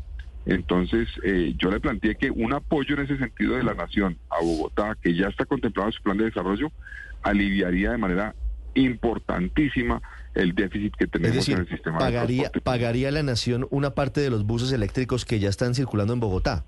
Entonces, 0.44 1.08
eh, 1.24 1.54
yo 1.56 1.70
le 1.70 1.80
planteé 1.80 2.16
que 2.16 2.30
un 2.30 2.52
apoyo 2.52 2.94
en 2.94 3.04
ese 3.04 3.16
sentido 3.16 3.56
de 3.56 3.62
la 3.62 3.72
nación 3.72 4.18
a 4.28 4.42
Bogotá, 4.42 4.98
que 5.00 5.14
ya 5.14 5.28
está 5.28 5.46
contemplado 5.46 5.88
en 5.88 5.92
su 5.94 6.02
plan 6.02 6.18
de 6.18 6.24
desarrollo, 6.24 6.70
aliviaría 7.22 7.92
de 7.92 7.98
manera 7.98 8.34
importantísima 8.74 10.00
el 10.34 10.54
déficit 10.54 10.94
que 10.96 11.06
tenemos 11.06 11.48
en 11.48 11.58
el 11.58 11.68
sistema 11.68 11.98
pagaría, 11.98 12.50
de 12.52 12.60
¿Pagaría 12.60 13.10
la 13.10 13.22
nación 13.22 13.66
una 13.70 13.90
parte 13.90 14.20
de 14.20 14.30
los 14.30 14.44
buses 14.44 14.72
eléctricos 14.72 15.24
que 15.24 15.40
ya 15.40 15.48
están 15.48 15.74
circulando 15.74 16.12
en 16.12 16.20
Bogotá? 16.20 16.64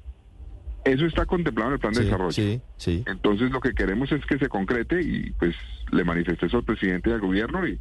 Eso 0.85 1.06
está 1.06 1.26
contemplado 1.26 1.71
en 1.71 1.75
el 1.75 1.80
plan 1.80 1.92
de 1.92 2.04
desarrollo. 2.04 2.32
Sí, 2.32 2.61
sí. 2.76 3.04
Entonces 3.06 3.52
lo 3.52 3.61
que 3.61 3.73
queremos 3.73 4.11
es 4.11 4.25
que 4.26 4.38
se 4.38 4.49
concrete 4.49 5.00
y 5.00 5.30
pues 5.32 5.54
le 5.92 6.02
manifesté 6.02 6.47
eso 6.47 6.56
al 6.56 6.64
presidente 6.64 7.11
y 7.11 7.12
al 7.12 7.21
gobierno 7.21 7.66
y 7.66 7.78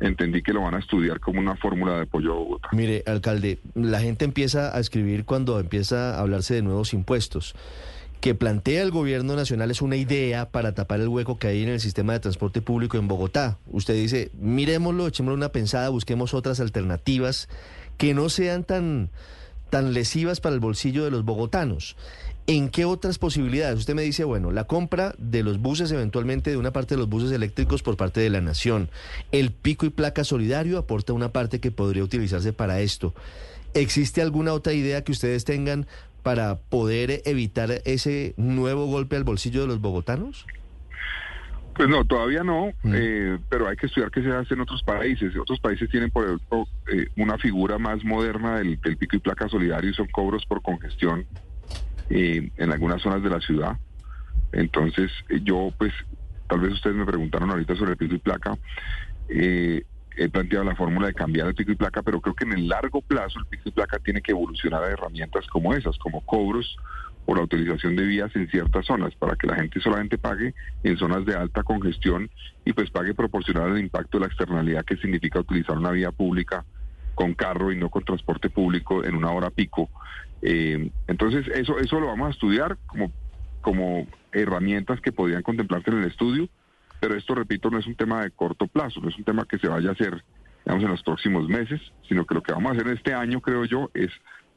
entendí 0.00 0.42
que 0.42 0.52
lo 0.52 0.62
van 0.62 0.74
a 0.74 0.78
estudiar 0.78 1.20
como 1.20 1.40
una 1.40 1.56
fórmula 1.56 1.96
de 1.96 2.02
apoyo 2.02 2.32
a 2.32 2.36
Bogotá. 2.36 2.68
Mire, 2.72 3.02
alcalde, 3.06 3.58
la 3.74 4.00
gente 4.00 4.24
empieza 4.24 4.74
a 4.74 4.80
escribir 4.80 5.24
cuando 5.24 5.60
empieza 5.60 6.16
a 6.16 6.20
hablarse 6.20 6.54
de 6.54 6.62
nuevos 6.62 6.94
impuestos. 6.94 7.54
Que 8.20 8.34
plantea 8.34 8.82
el 8.82 8.90
gobierno 8.90 9.36
nacional 9.36 9.70
es 9.70 9.80
una 9.80 9.96
idea 9.96 10.50
para 10.50 10.74
tapar 10.74 11.00
el 11.00 11.08
hueco 11.08 11.38
que 11.38 11.46
hay 11.46 11.62
en 11.62 11.68
el 11.68 11.80
sistema 11.80 12.12
de 12.12 12.20
transporte 12.20 12.60
público 12.60 12.96
en 12.96 13.06
Bogotá. 13.06 13.58
Usted 13.70 13.94
dice, 13.94 14.30
miremoslo, 14.34 15.06
echémosle 15.06 15.36
una 15.36 15.52
pensada, 15.52 15.88
busquemos 15.88 16.34
otras 16.34 16.58
alternativas 16.58 17.48
que 17.96 18.14
no 18.14 18.28
sean 18.28 18.64
tan, 18.64 19.10
tan 19.70 19.92
lesivas 19.92 20.40
para 20.40 20.54
el 20.54 20.60
bolsillo 20.60 21.04
de 21.04 21.12
los 21.12 21.24
bogotanos. 21.24 21.96
¿En 22.48 22.70
qué 22.70 22.86
otras 22.86 23.18
posibilidades? 23.18 23.78
Usted 23.78 23.94
me 23.94 24.02
dice, 24.02 24.24
bueno, 24.24 24.50
la 24.52 24.64
compra 24.64 25.14
de 25.18 25.42
los 25.42 25.58
buses, 25.60 25.92
eventualmente 25.92 26.50
de 26.50 26.56
una 26.56 26.72
parte 26.72 26.94
de 26.94 26.98
los 26.98 27.08
buses 27.08 27.30
eléctricos 27.30 27.82
por 27.82 27.98
parte 27.98 28.20
de 28.20 28.30
la 28.30 28.40
nación. 28.40 28.90
El 29.32 29.52
pico 29.52 29.84
y 29.84 29.90
placa 29.90 30.24
solidario 30.24 30.78
aporta 30.78 31.12
una 31.12 31.30
parte 31.30 31.60
que 31.60 31.70
podría 31.70 32.02
utilizarse 32.02 32.54
para 32.54 32.80
esto. 32.80 33.14
¿Existe 33.74 34.22
alguna 34.22 34.54
otra 34.54 34.72
idea 34.72 35.04
que 35.04 35.12
ustedes 35.12 35.44
tengan 35.44 35.86
para 36.28 36.56
poder 36.56 37.22
evitar 37.24 37.70
ese 37.86 38.34
nuevo 38.36 38.84
golpe 38.84 39.16
al 39.16 39.24
bolsillo 39.24 39.62
de 39.62 39.66
los 39.66 39.80
bogotanos? 39.80 40.44
Pues 41.74 41.88
no, 41.88 42.04
todavía 42.04 42.44
no, 42.44 42.66
mm. 42.82 42.92
eh, 42.94 43.38
pero 43.48 43.66
hay 43.66 43.76
que 43.78 43.86
estudiar 43.86 44.10
qué 44.10 44.22
se 44.22 44.30
hace 44.30 44.52
en 44.52 44.60
otros 44.60 44.82
países. 44.82 45.34
Otros 45.38 45.58
países 45.58 45.88
tienen, 45.88 46.10
por 46.10 46.26
ejemplo, 46.26 46.68
eh, 46.92 47.06
una 47.16 47.38
figura 47.38 47.78
más 47.78 48.04
moderna 48.04 48.58
del, 48.58 48.76
pico 48.78 49.16
y 49.16 49.20
placa 49.20 49.48
solidario 49.48 49.88
y 49.88 49.94
son 49.94 50.06
cobros 50.08 50.44
por 50.44 50.60
congestión 50.60 51.24
eh, 52.10 52.50
en 52.58 52.72
algunas 52.72 53.00
zonas 53.00 53.22
de 53.22 53.30
la 53.30 53.40
ciudad. 53.40 53.78
Entonces, 54.52 55.10
yo, 55.44 55.72
pues, 55.78 55.94
tal 56.46 56.60
vez 56.60 56.74
ustedes 56.74 56.94
me 56.94 57.06
preguntaron 57.06 57.48
ahorita 57.48 57.74
sobre 57.74 57.92
el 57.92 57.96
pico 57.96 58.16
y 58.16 58.18
placa. 58.18 58.58
He 60.18 60.28
planteado 60.28 60.64
la 60.64 60.76
fórmula 60.76 61.06
de 61.06 61.14
cambiar 61.14 61.48
el 61.48 61.54
pico 61.54 61.72
y 61.72 61.76
placa, 61.76 62.02
pero 62.02 62.20
creo 62.20 62.34
que 62.34 62.44
en 62.44 62.52
el 62.52 62.68
largo 62.68 63.00
plazo 63.02 63.38
el 63.38 63.46
pico 63.46 63.68
y 63.68 63.72
placa 63.72 63.98
tiene 63.98 64.20
que 64.20 64.32
evolucionar 64.32 64.82
a 64.82 64.90
herramientas 64.90 65.46
como 65.48 65.74
esas, 65.74 65.96
como 65.98 66.20
cobros 66.26 66.76
por 67.24 67.36
la 67.36 67.44
utilización 67.44 67.94
de 67.94 68.06
vías 68.06 68.34
en 68.36 68.48
ciertas 68.48 68.86
zonas, 68.86 69.14
para 69.14 69.36
que 69.36 69.46
la 69.46 69.56
gente 69.56 69.80
solamente 69.80 70.16
pague 70.16 70.54
en 70.82 70.96
zonas 70.96 71.26
de 71.26 71.36
alta 71.36 71.62
congestión 71.62 72.30
y 72.64 72.72
pues 72.72 72.90
pague 72.90 73.14
proporcional 73.14 73.72
al 73.72 73.78
impacto 73.78 74.18
de 74.18 74.22
la 74.22 74.28
externalidad 74.28 74.84
que 74.84 74.96
significa 74.96 75.40
utilizar 75.40 75.76
una 75.76 75.90
vía 75.90 76.10
pública 76.10 76.64
con 77.14 77.34
carro 77.34 77.70
y 77.70 77.76
no 77.76 77.90
con 77.90 78.04
transporte 78.04 78.48
público 78.48 79.04
en 79.04 79.14
una 79.14 79.30
hora 79.30 79.50
pico. 79.50 79.90
Eh, 80.40 80.90
entonces 81.06 81.46
eso 81.48 81.78
eso 81.78 82.00
lo 82.00 82.06
vamos 82.06 82.28
a 82.28 82.30
estudiar 82.30 82.78
como 82.86 83.12
como 83.60 84.06
herramientas 84.32 85.00
que 85.00 85.12
podrían 85.12 85.42
contemplarse 85.42 85.90
en 85.90 85.98
el 85.98 86.04
estudio, 86.04 86.48
pero 87.00 87.16
esto 87.16 87.34
repito 87.34 87.70
no 87.70 87.78
es 87.78 87.86
un 87.86 87.94
tema 87.94 88.22
de 88.22 88.30
corto 88.30 88.66
plazo, 88.66 89.00
no 89.00 89.08
es 89.08 89.16
un 89.16 89.24
tema 89.24 89.46
que 89.46 89.58
se 89.58 89.68
vaya 89.68 89.90
a 89.90 89.92
hacer 89.92 90.24
digamos 90.64 90.84
en 90.84 90.90
los 90.90 91.02
próximos 91.02 91.48
meses, 91.48 91.80
sino 92.08 92.26
que 92.26 92.34
lo 92.34 92.42
que 92.42 92.52
vamos 92.52 92.72
a 92.72 92.74
hacer 92.74 92.88
este 92.88 93.14
año 93.14 93.40
creo 93.40 93.64
yo 93.64 93.90
es 93.94 94.10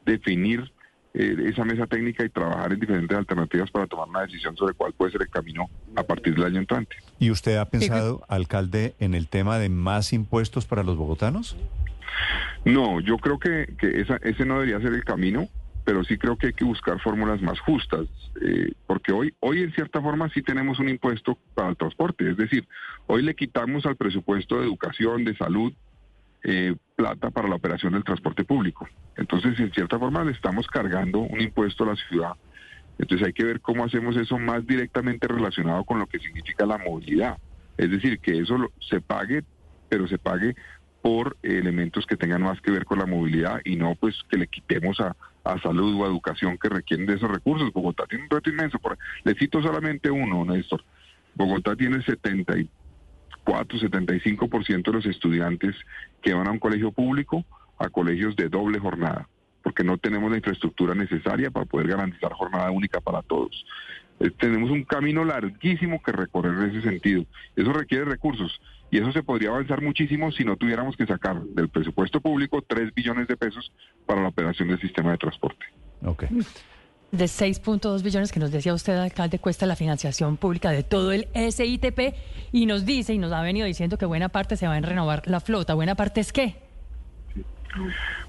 definir 0.04 0.72
eh, 1.14 1.36
esa 1.44 1.64
mesa 1.64 1.86
técnica 1.86 2.24
y 2.24 2.30
trabajar 2.30 2.72
en 2.72 2.80
diferentes 2.80 3.16
alternativas 3.16 3.70
para 3.70 3.86
tomar 3.86 4.08
una 4.08 4.22
decisión 4.22 4.56
sobre 4.56 4.74
cuál 4.74 4.92
puede 4.94 5.12
ser 5.12 5.22
el 5.22 5.28
camino 5.28 5.68
a 5.94 6.02
partir 6.02 6.34
del 6.34 6.44
año 6.44 6.58
entrante. 6.58 6.96
¿Y 7.18 7.30
usted 7.30 7.56
ha 7.56 7.66
pensado, 7.66 8.22
alcalde, 8.28 8.94
en 8.98 9.14
el 9.14 9.28
tema 9.28 9.58
de 9.58 9.68
más 9.68 10.12
impuestos 10.12 10.64
para 10.64 10.82
los 10.82 10.96
bogotanos? 10.96 11.56
No, 12.64 13.00
yo 13.00 13.18
creo 13.18 13.38
que, 13.38 13.74
ese 14.22 14.44
no 14.46 14.54
debería 14.54 14.80
ser 14.80 14.94
el 14.94 15.04
camino, 15.04 15.48
pero 15.84 16.04
sí 16.04 16.16
creo 16.16 16.36
que 16.36 16.48
hay 16.48 16.52
que 16.52 16.64
buscar 16.64 17.00
fórmulas 17.00 17.42
más 17.42 17.58
justas, 17.60 18.06
eh, 18.40 18.72
porque 18.86 19.12
hoy, 19.12 19.34
hoy 19.40 19.62
en 19.62 19.72
cierta 19.72 20.00
forma 20.00 20.28
sí 20.30 20.42
tenemos 20.42 20.78
un 20.78 20.88
impuesto 20.88 21.38
para 21.54 21.70
el 21.70 21.76
transporte, 21.76 22.30
es 22.30 22.36
decir, 22.36 22.66
hoy 23.06 23.22
le 23.22 23.34
quitamos 23.34 23.84
al 23.86 23.96
presupuesto 23.96 24.58
de 24.58 24.66
educación, 24.66 25.24
de 25.24 25.36
salud, 25.36 25.72
eh, 26.44 26.74
plata 26.96 27.30
para 27.30 27.48
la 27.48 27.56
operación 27.56 27.92
del 27.92 28.04
transporte 28.04 28.44
público. 28.44 28.88
Entonces, 29.16 29.58
en 29.60 29.72
cierta 29.72 29.98
forma, 29.98 30.24
le 30.24 30.32
estamos 30.32 30.66
cargando 30.66 31.20
un 31.20 31.40
impuesto 31.40 31.84
a 31.84 31.88
la 31.88 31.96
ciudad. 31.96 32.32
Entonces 32.98 33.26
hay 33.26 33.32
que 33.32 33.44
ver 33.44 33.60
cómo 33.60 33.84
hacemos 33.84 34.16
eso 34.16 34.38
más 34.38 34.66
directamente 34.66 35.26
relacionado 35.26 35.84
con 35.84 35.98
lo 35.98 36.06
que 36.06 36.18
significa 36.18 36.66
la 36.66 36.78
movilidad. 36.78 37.38
Es 37.76 37.90
decir, 37.90 38.18
que 38.18 38.38
eso 38.38 38.56
se 38.80 39.00
pague, 39.00 39.42
pero 39.88 40.06
se 40.06 40.18
pague 40.18 40.54
por 41.00 41.36
elementos 41.42 42.06
que 42.06 42.16
tengan 42.16 42.42
más 42.42 42.60
que 42.60 42.70
ver 42.70 42.84
con 42.84 42.98
la 42.98 43.06
movilidad 43.06 43.60
y 43.64 43.76
no 43.76 43.96
pues 43.96 44.14
que 44.30 44.36
le 44.36 44.46
quitemos 44.46 45.00
a, 45.00 45.16
salud 45.62 46.00
o 46.00 46.04
a 46.04 46.08
educación 46.08 46.58
que 46.58 46.68
requieren 46.68 47.06
de 47.06 47.14
esos 47.14 47.30
recursos. 47.30 47.72
Bogotá 47.72 48.04
tiene 48.06 48.24
un 48.24 48.30
reto 48.30 48.50
inmenso. 48.50 48.78
le 49.24 49.34
cito 49.34 49.62
solamente 49.62 50.10
uno, 50.10 50.44
Néstor. 50.44 50.84
Bogotá 51.34 51.74
tiene 51.76 52.02
74, 52.02 53.78
75% 53.78 54.82
de 54.82 54.92
los 54.92 55.06
estudiantes 55.06 55.74
que 56.20 56.34
van 56.34 56.48
a 56.48 56.52
un 56.52 56.58
colegio 56.58 56.92
público 56.92 57.44
a 57.78 57.88
colegios 57.88 58.36
de 58.36 58.48
doble 58.48 58.78
jornada, 58.78 59.28
porque 59.62 59.82
no 59.82 59.98
tenemos 59.98 60.30
la 60.30 60.36
infraestructura 60.36 60.94
necesaria 60.94 61.50
para 61.50 61.66
poder 61.66 61.88
garantizar 61.88 62.32
jornada 62.32 62.70
única 62.70 63.00
para 63.00 63.22
todos. 63.22 63.64
Eh, 64.22 64.30
tenemos 64.38 64.70
un 64.70 64.84
camino 64.84 65.24
larguísimo 65.24 66.00
que 66.00 66.12
recorrer 66.12 66.54
en 66.54 66.70
ese 66.70 66.88
sentido. 66.88 67.24
Eso 67.56 67.72
requiere 67.72 68.04
recursos 68.04 68.60
y 68.90 68.98
eso 68.98 69.10
se 69.10 69.22
podría 69.22 69.48
avanzar 69.48 69.82
muchísimo 69.82 70.30
si 70.30 70.44
no 70.44 70.56
tuviéramos 70.56 70.96
que 70.96 71.06
sacar 71.06 71.42
del 71.42 71.68
presupuesto 71.68 72.20
público 72.20 72.62
3 72.62 72.94
billones 72.94 73.26
de 73.26 73.36
pesos 73.36 73.72
para 74.06 74.22
la 74.22 74.28
operación 74.28 74.68
del 74.68 74.80
sistema 74.80 75.10
de 75.10 75.18
transporte. 75.18 75.64
Okay. 76.04 76.28
De 77.10 77.24
6.2 77.24 78.02
billones 78.02 78.30
que 78.30 78.38
nos 78.38 78.52
decía 78.52 78.72
usted, 78.72 78.96
alcalde, 78.96 79.38
cuesta 79.38 79.66
la 79.66 79.76
financiación 79.76 80.36
pública 80.36 80.70
de 80.70 80.82
todo 80.82 81.12
el 81.12 81.26
SITP 81.34 82.14
y 82.52 82.66
nos 82.66 82.86
dice 82.86 83.14
y 83.14 83.18
nos 83.18 83.32
ha 83.32 83.42
venido 83.42 83.66
diciendo 83.66 83.98
que 83.98 84.06
buena 84.06 84.28
parte 84.28 84.56
se 84.56 84.68
va 84.68 84.76
a 84.76 84.80
renovar 84.80 85.22
la 85.26 85.40
flota. 85.40 85.74
¿Buena 85.74 85.94
parte 85.96 86.20
es 86.20 86.32
qué? 86.32 86.71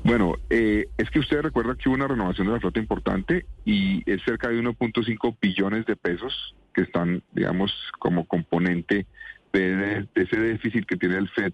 Bueno, 0.03 0.35
eh, 0.49 0.87
es 0.97 1.09
que 1.09 1.19
usted 1.19 1.41
recuerda 1.41 1.75
que 1.75 1.89
hubo 1.89 1.95
una 1.95 2.07
renovación 2.07 2.47
de 2.47 2.53
la 2.53 2.59
flota 2.59 2.79
importante 2.79 3.45
y 3.65 4.09
es 4.09 4.21
cerca 4.23 4.49
de 4.49 4.61
1.5 4.61 5.37
billones 5.41 5.85
de 5.85 5.95
pesos 5.95 6.55
que 6.73 6.81
están, 6.81 7.23
digamos, 7.33 7.71
como 7.99 8.25
componente 8.25 9.05
de, 9.51 10.07
ese 10.15 10.39
déficit 10.39 10.85
que 10.85 10.97
tiene 10.97 11.17
el 11.17 11.29
FED, 11.29 11.53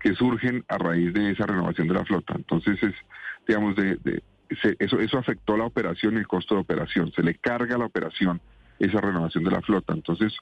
que 0.00 0.14
surgen 0.14 0.64
a 0.68 0.78
raíz 0.78 1.12
de 1.14 1.30
esa 1.30 1.46
renovación 1.46 1.88
de 1.88 1.94
la 1.94 2.04
flota. 2.04 2.34
Entonces, 2.36 2.82
es, 2.82 2.94
digamos, 3.46 3.76
de, 3.76 4.22
eso, 4.78 5.00
eso 5.00 5.18
afectó 5.18 5.56
la 5.56 5.64
operación 5.64 6.14
y 6.14 6.18
el 6.18 6.26
costo 6.26 6.54
de 6.54 6.60
operación. 6.60 7.12
Se 7.12 7.22
le 7.22 7.34
carga 7.34 7.76
a 7.76 7.78
la 7.78 7.86
operación 7.86 8.40
esa 8.78 9.00
renovación 9.00 9.44
de 9.44 9.50
la 9.50 9.62
flota. 9.62 9.92
Entonces, 9.92 10.34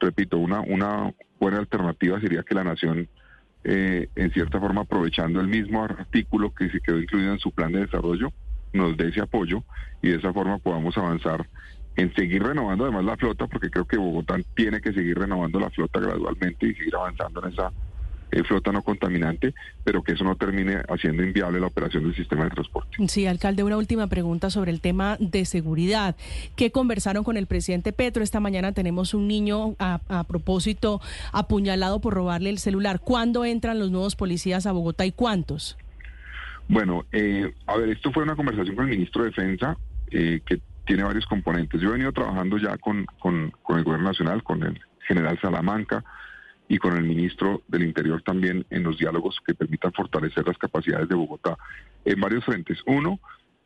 repito, 0.00 0.38
una, 0.38 0.60
una 0.60 1.12
buena 1.40 1.58
alternativa 1.58 2.20
sería 2.20 2.42
que 2.42 2.54
la 2.54 2.64
nación 2.64 3.08
eh, 3.68 4.08
en 4.14 4.30
cierta 4.30 4.60
forma 4.60 4.82
aprovechando 4.82 5.40
el 5.40 5.48
mismo 5.48 5.82
artículo 5.82 6.54
que 6.54 6.70
se 6.70 6.80
quedó 6.80 7.00
incluido 7.00 7.32
en 7.32 7.40
su 7.40 7.50
plan 7.50 7.72
de 7.72 7.80
desarrollo, 7.80 8.32
nos 8.72 8.96
dé 8.96 9.08
ese 9.08 9.20
apoyo 9.20 9.64
y 10.02 10.10
de 10.10 10.18
esa 10.18 10.32
forma 10.32 10.58
podamos 10.58 10.96
avanzar 10.96 11.48
en 11.96 12.14
seguir 12.14 12.44
renovando 12.44 12.84
además 12.84 13.04
la 13.04 13.16
flota, 13.16 13.48
porque 13.48 13.68
creo 13.68 13.84
que 13.84 13.96
Bogotá 13.96 14.36
tiene 14.54 14.80
que 14.80 14.92
seguir 14.92 15.18
renovando 15.18 15.58
la 15.58 15.70
flota 15.70 15.98
gradualmente 15.98 16.68
y 16.68 16.74
seguir 16.74 16.94
avanzando 16.94 17.44
en 17.44 17.52
esa 17.52 17.72
eh, 18.36 18.44
flota 18.44 18.70
no 18.70 18.82
contaminante, 18.82 19.54
pero 19.82 20.02
que 20.02 20.12
eso 20.12 20.22
no 20.22 20.36
termine 20.36 20.82
haciendo 20.90 21.24
inviable 21.24 21.58
la 21.58 21.68
operación 21.68 22.04
del 22.04 22.14
sistema 22.14 22.44
de 22.44 22.50
transporte. 22.50 22.96
Sí, 23.08 23.26
alcalde, 23.26 23.62
una 23.62 23.78
última 23.78 24.08
pregunta 24.08 24.50
sobre 24.50 24.72
el 24.72 24.82
tema 24.82 25.16
de 25.18 25.46
seguridad. 25.46 26.16
¿Qué 26.54 26.70
conversaron 26.70 27.24
con 27.24 27.38
el 27.38 27.46
presidente 27.46 27.94
Petro? 27.94 28.22
Esta 28.22 28.38
mañana 28.38 28.72
tenemos 28.72 29.14
un 29.14 29.26
niño 29.26 29.74
a, 29.78 30.24
propósito 30.28 31.00
apuñalado 31.32 32.00
por 32.00 32.12
robarle 32.12 32.50
el 32.50 32.58
celular. 32.58 33.00
¿Cuándo 33.00 33.46
entran 33.46 33.78
los 33.78 33.90
nuevos 33.90 34.16
policías 34.16 34.66
a 34.66 34.72
Bogotá 34.72 35.06
y 35.06 35.12
cuántos? 35.12 35.78
Bueno, 36.68 37.06
eh, 37.12 37.54
a 37.66 37.76
ver, 37.78 37.88
esto 37.88 38.12
fue 38.12 38.22
una 38.22 38.36
conversación 38.36 38.76
con 38.76 38.84
el 38.84 38.90
ministro 38.90 39.22
de 39.22 39.30
Defensa 39.30 39.78
eh, 40.10 40.40
que 40.44 40.60
tiene 40.84 41.04
varios 41.04 41.24
componentes. 41.24 41.80
Yo 41.80 41.88
he 41.88 41.92
venido 41.92 42.12
trabajando 42.12 42.58
ya 42.58 42.76
con, 42.76 43.06
con, 43.18 43.50
con 43.62 43.78
el 43.78 43.84
gobierno 43.84 44.08
nacional, 44.08 44.42
con 44.42 44.62
el 44.62 44.78
general 45.06 45.38
Salamanca, 45.40 46.04
y 46.68 46.78
con 46.78 46.96
el 46.96 47.04
ministro 47.04 47.62
del 47.68 47.84
Interior 47.84 48.22
también 48.22 48.66
en 48.70 48.82
los 48.82 48.98
diálogos 48.98 49.38
que 49.46 49.54
permitan 49.54 49.92
fortalecer 49.92 50.46
las 50.46 50.58
capacidades 50.58 51.08
de 51.08 51.14
Bogotá 51.14 51.56
en 52.04 52.20
varios 52.20 52.44
frentes. 52.44 52.78
Uno, 52.86 53.20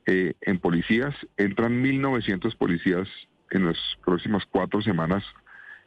eh, 0.06 0.34
en 0.42 0.58
policías, 0.58 1.14
entran 1.36 1.82
1.900 1.82 2.56
policías 2.56 3.08
en 3.50 3.66
las 3.66 3.78
próximas 4.04 4.44
cuatro 4.50 4.82
semanas 4.82 5.24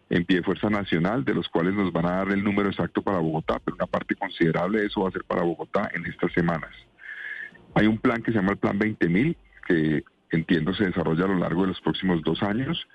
en 0.10 0.26
pie 0.26 0.38
de 0.38 0.44
Fuerza 0.44 0.70
Nacional, 0.70 1.24
de 1.24 1.34
los 1.34 1.48
cuales 1.50 1.74
nos 1.74 1.92
van 1.92 2.06
a 2.06 2.18
dar 2.18 2.32
el 2.32 2.44
número 2.44 2.70
exacto 2.70 3.02
para 3.02 3.20
Bogotá, 3.20 3.60
pero 3.64 3.76
una 3.76 3.88
parte 3.88 4.16
considerable 4.16 4.82
de 4.82 4.88
eso 4.88 5.02
va 5.02 5.10
a 5.10 5.12
ser 5.12 5.24
para 5.24 5.44
Bogotá 5.44 5.90
en 5.94 6.06
estas 6.06 6.32
semanas. 6.34 6.72
Hay 7.74 7.88
un 7.88 7.98
plan 7.98 8.22
que 8.22 8.32
se 8.32 8.38
llama 8.38 8.52
el 8.52 8.58
Plan 8.58 8.80
20.000, 8.80 9.36
que 9.68 10.04
entiendo 10.32 10.74
se 10.74 10.86
desarrolla 10.86 11.26
a 11.26 11.30
lo 11.30 11.40
largo 11.40 11.62
de 11.62 11.70
los 11.70 11.82
próximos 11.82 12.22
dos 12.22 12.44
años, 12.44 12.88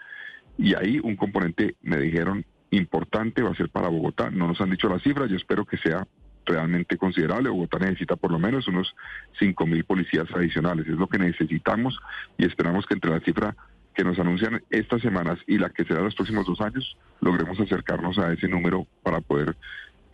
y 0.56 0.74
ahí 0.74 1.00
un 1.02 1.16
componente, 1.16 1.76
me 1.82 1.98
dijeron, 1.98 2.44
importante 2.70 3.42
va 3.42 3.50
a 3.50 3.54
ser 3.54 3.68
para 3.68 3.88
Bogotá. 3.88 4.30
No 4.30 4.48
nos 4.48 4.60
han 4.60 4.70
dicho 4.70 4.88
la 4.88 4.98
cifra, 4.98 5.26
yo 5.26 5.36
espero 5.36 5.64
que 5.64 5.78
sea 5.78 6.06
realmente 6.44 6.96
considerable. 6.96 7.50
Bogotá 7.50 7.78
necesita 7.78 8.16
por 8.16 8.32
lo 8.32 8.38
menos 8.38 8.68
unos 8.68 8.94
5 9.38 9.66
mil 9.66 9.84
policías 9.84 10.26
adicionales. 10.34 10.86
Es 10.86 10.96
lo 10.96 11.08
que 11.08 11.18
necesitamos 11.18 11.98
y 12.36 12.44
esperamos 12.44 12.86
que 12.86 12.94
entre 12.94 13.10
la 13.10 13.20
cifra 13.20 13.54
que 13.94 14.04
nos 14.04 14.18
anuncian 14.18 14.62
estas 14.70 15.02
semanas 15.02 15.38
y 15.46 15.58
la 15.58 15.70
que 15.70 15.84
será 15.84 16.00
los 16.02 16.14
próximos 16.14 16.46
dos 16.46 16.60
años, 16.60 16.96
logremos 17.20 17.58
acercarnos 17.58 18.16
a 18.18 18.32
ese 18.32 18.46
número 18.46 18.86
para 19.02 19.20
poder 19.20 19.56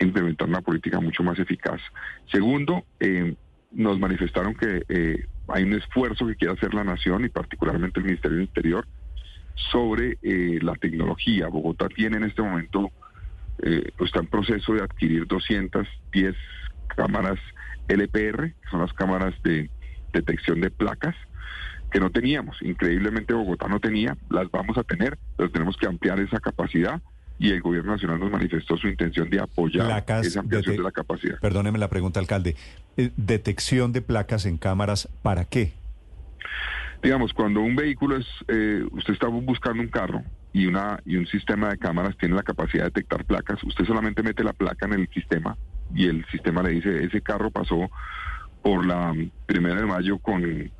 implementar 0.00 0.48
una 0.48 0.62
política 0.62 1.00
mucho 1.00 1.22
más 1.22 1.38
eficaz. 1.38 1.80
Segundo, 2.32 2.84
eh, 2.98 3.34
nos 3.72 3.98
manifestaron 3.98 4.54
que 4.54 4.82
eh, 4.88 5.26
hay 5.48 5.64
un 5.64 5.74
esfuerzo 5.74 6.26
que 6.26 6.36
quiere 6.36 6.54
hacer 6.54 6.72
la 6.72 6.84
Nación 6.84 7.24
y 7.24 7.28
particularmente 7.28 8.00
el 8.00 8.06
Ministerio 8.06 8.38
del 8.38 8.46
Interior 8.46 8.86
sobre 9.54 10.18
eh, 10.22 10.58
la 10.62 10.74
tecnología. 10.74 11.48
Bogotá 11.48 11.88
tiene 11.88 12.16
en 12.16 12.24
este 12.24 12.42
momento, 12.42 12.90
eh, 13.62 13.90
está 14.00 14.20
en 14.20 14.26
proceso 14.26 14.74
de 14.74 14.82
adquirir 14.82 15.26
210 15.26 16.34
cámaras 16.88 17.38
LPR, 17.88 18.52
que 18.52 18.68
son 18.70 18.80
las 18.80 18.92
cámaras 18.92 19.34
de 19.42 19.70
detección 20.12 20.60
de 20.60 20.70
placas, 20.70 21.14
que 21.90 22.00
no 22.00 22.10
teníamos. 22.10 22.60
Increíblemente 22.62 23.34
Bogotá 23.34 23.68
no 23.68 23.80
tenía, 23.80 24.16
las 24.30 24.50
vamos 24.50 24.76
a 24.78 24.82
tener, 24.82 25.18
pero 25.36 25.50
tenemos 25.50 25.76
que 25.76 25.86
ampliar 25.86 26.18
esa 26.20 26.40
capacidad 26.40 27.00
y 27.38 27.50
el 27.50 27.60
gobierno 27.60 27.92
nacional 27.92 28.20
nos 28.20 28.30
manifestó 28.30 28.76
su 28.76 28.88
intención 28.88 29.28
de 29.28 29.40
apoyar 29.40 30.04
esa 30.22 30.40
ampliación 30.40 30.76
de, 30.76 30.82
la 30.82 30.92
capacidad. 30.92 31.38
Perdóneme 31.40 31.78
la 31.78 31.88
pregunta, 31.88 32.20
alcalde. 32.20 32.56
Eh, 32.96 33.10
¿Detección 33.16 33.92
de 33.92 34.02
placas 34.02 34.46
en 34.46 34.56
cámaras 34.56 35.08
para 35.22 35.44
qué? 35.44 35.72
Digamos, 37.04 37.34
cuando 37.34 37.60
un 37.60 37.76
vehículo 37.76 38.16
es, 38.16 38.26
eh, 38.48 38.82
usted 38.92 39.12
está 39.12 39.28
buscando 39.28 39.82
un 39.82 39.90
carro 39.90 40.22
y 40.54 40.64
una 40.64 40.98
y 41.04 41.16
un 41.16 41.26
sistema 41.26 41.68
de 41.68 41.76
cámaras 41.76 42.16
tiene 42.16 42.34
la 42.34 42.42
capacidad 42.42 42.84
de 42.84 42.88
detectar 42.88 43.26
placas, 43.26 43.62
usted 43.62 43.84
solamente 43.84 44.22
mete 44.22 44.42
la 44.42 44.54
placa 44.54 44.86
en 44.86 44.94
el 44.94 45.08
sistema 45.10 45.54
y 45.94 46.06
el 46.06 46.24
sistema 46.30 46.62
le 46.62 46.70
dice 46.70 47.04
ese 47.04 47.20
carro 47.20 47.50
pasó 47.50 47.90
por 48.62 48.86
la 48.86 49.14
primera 49.44 49.82
de 49.82 49.86
mayo 49.86 50.16
con 50.16 50.72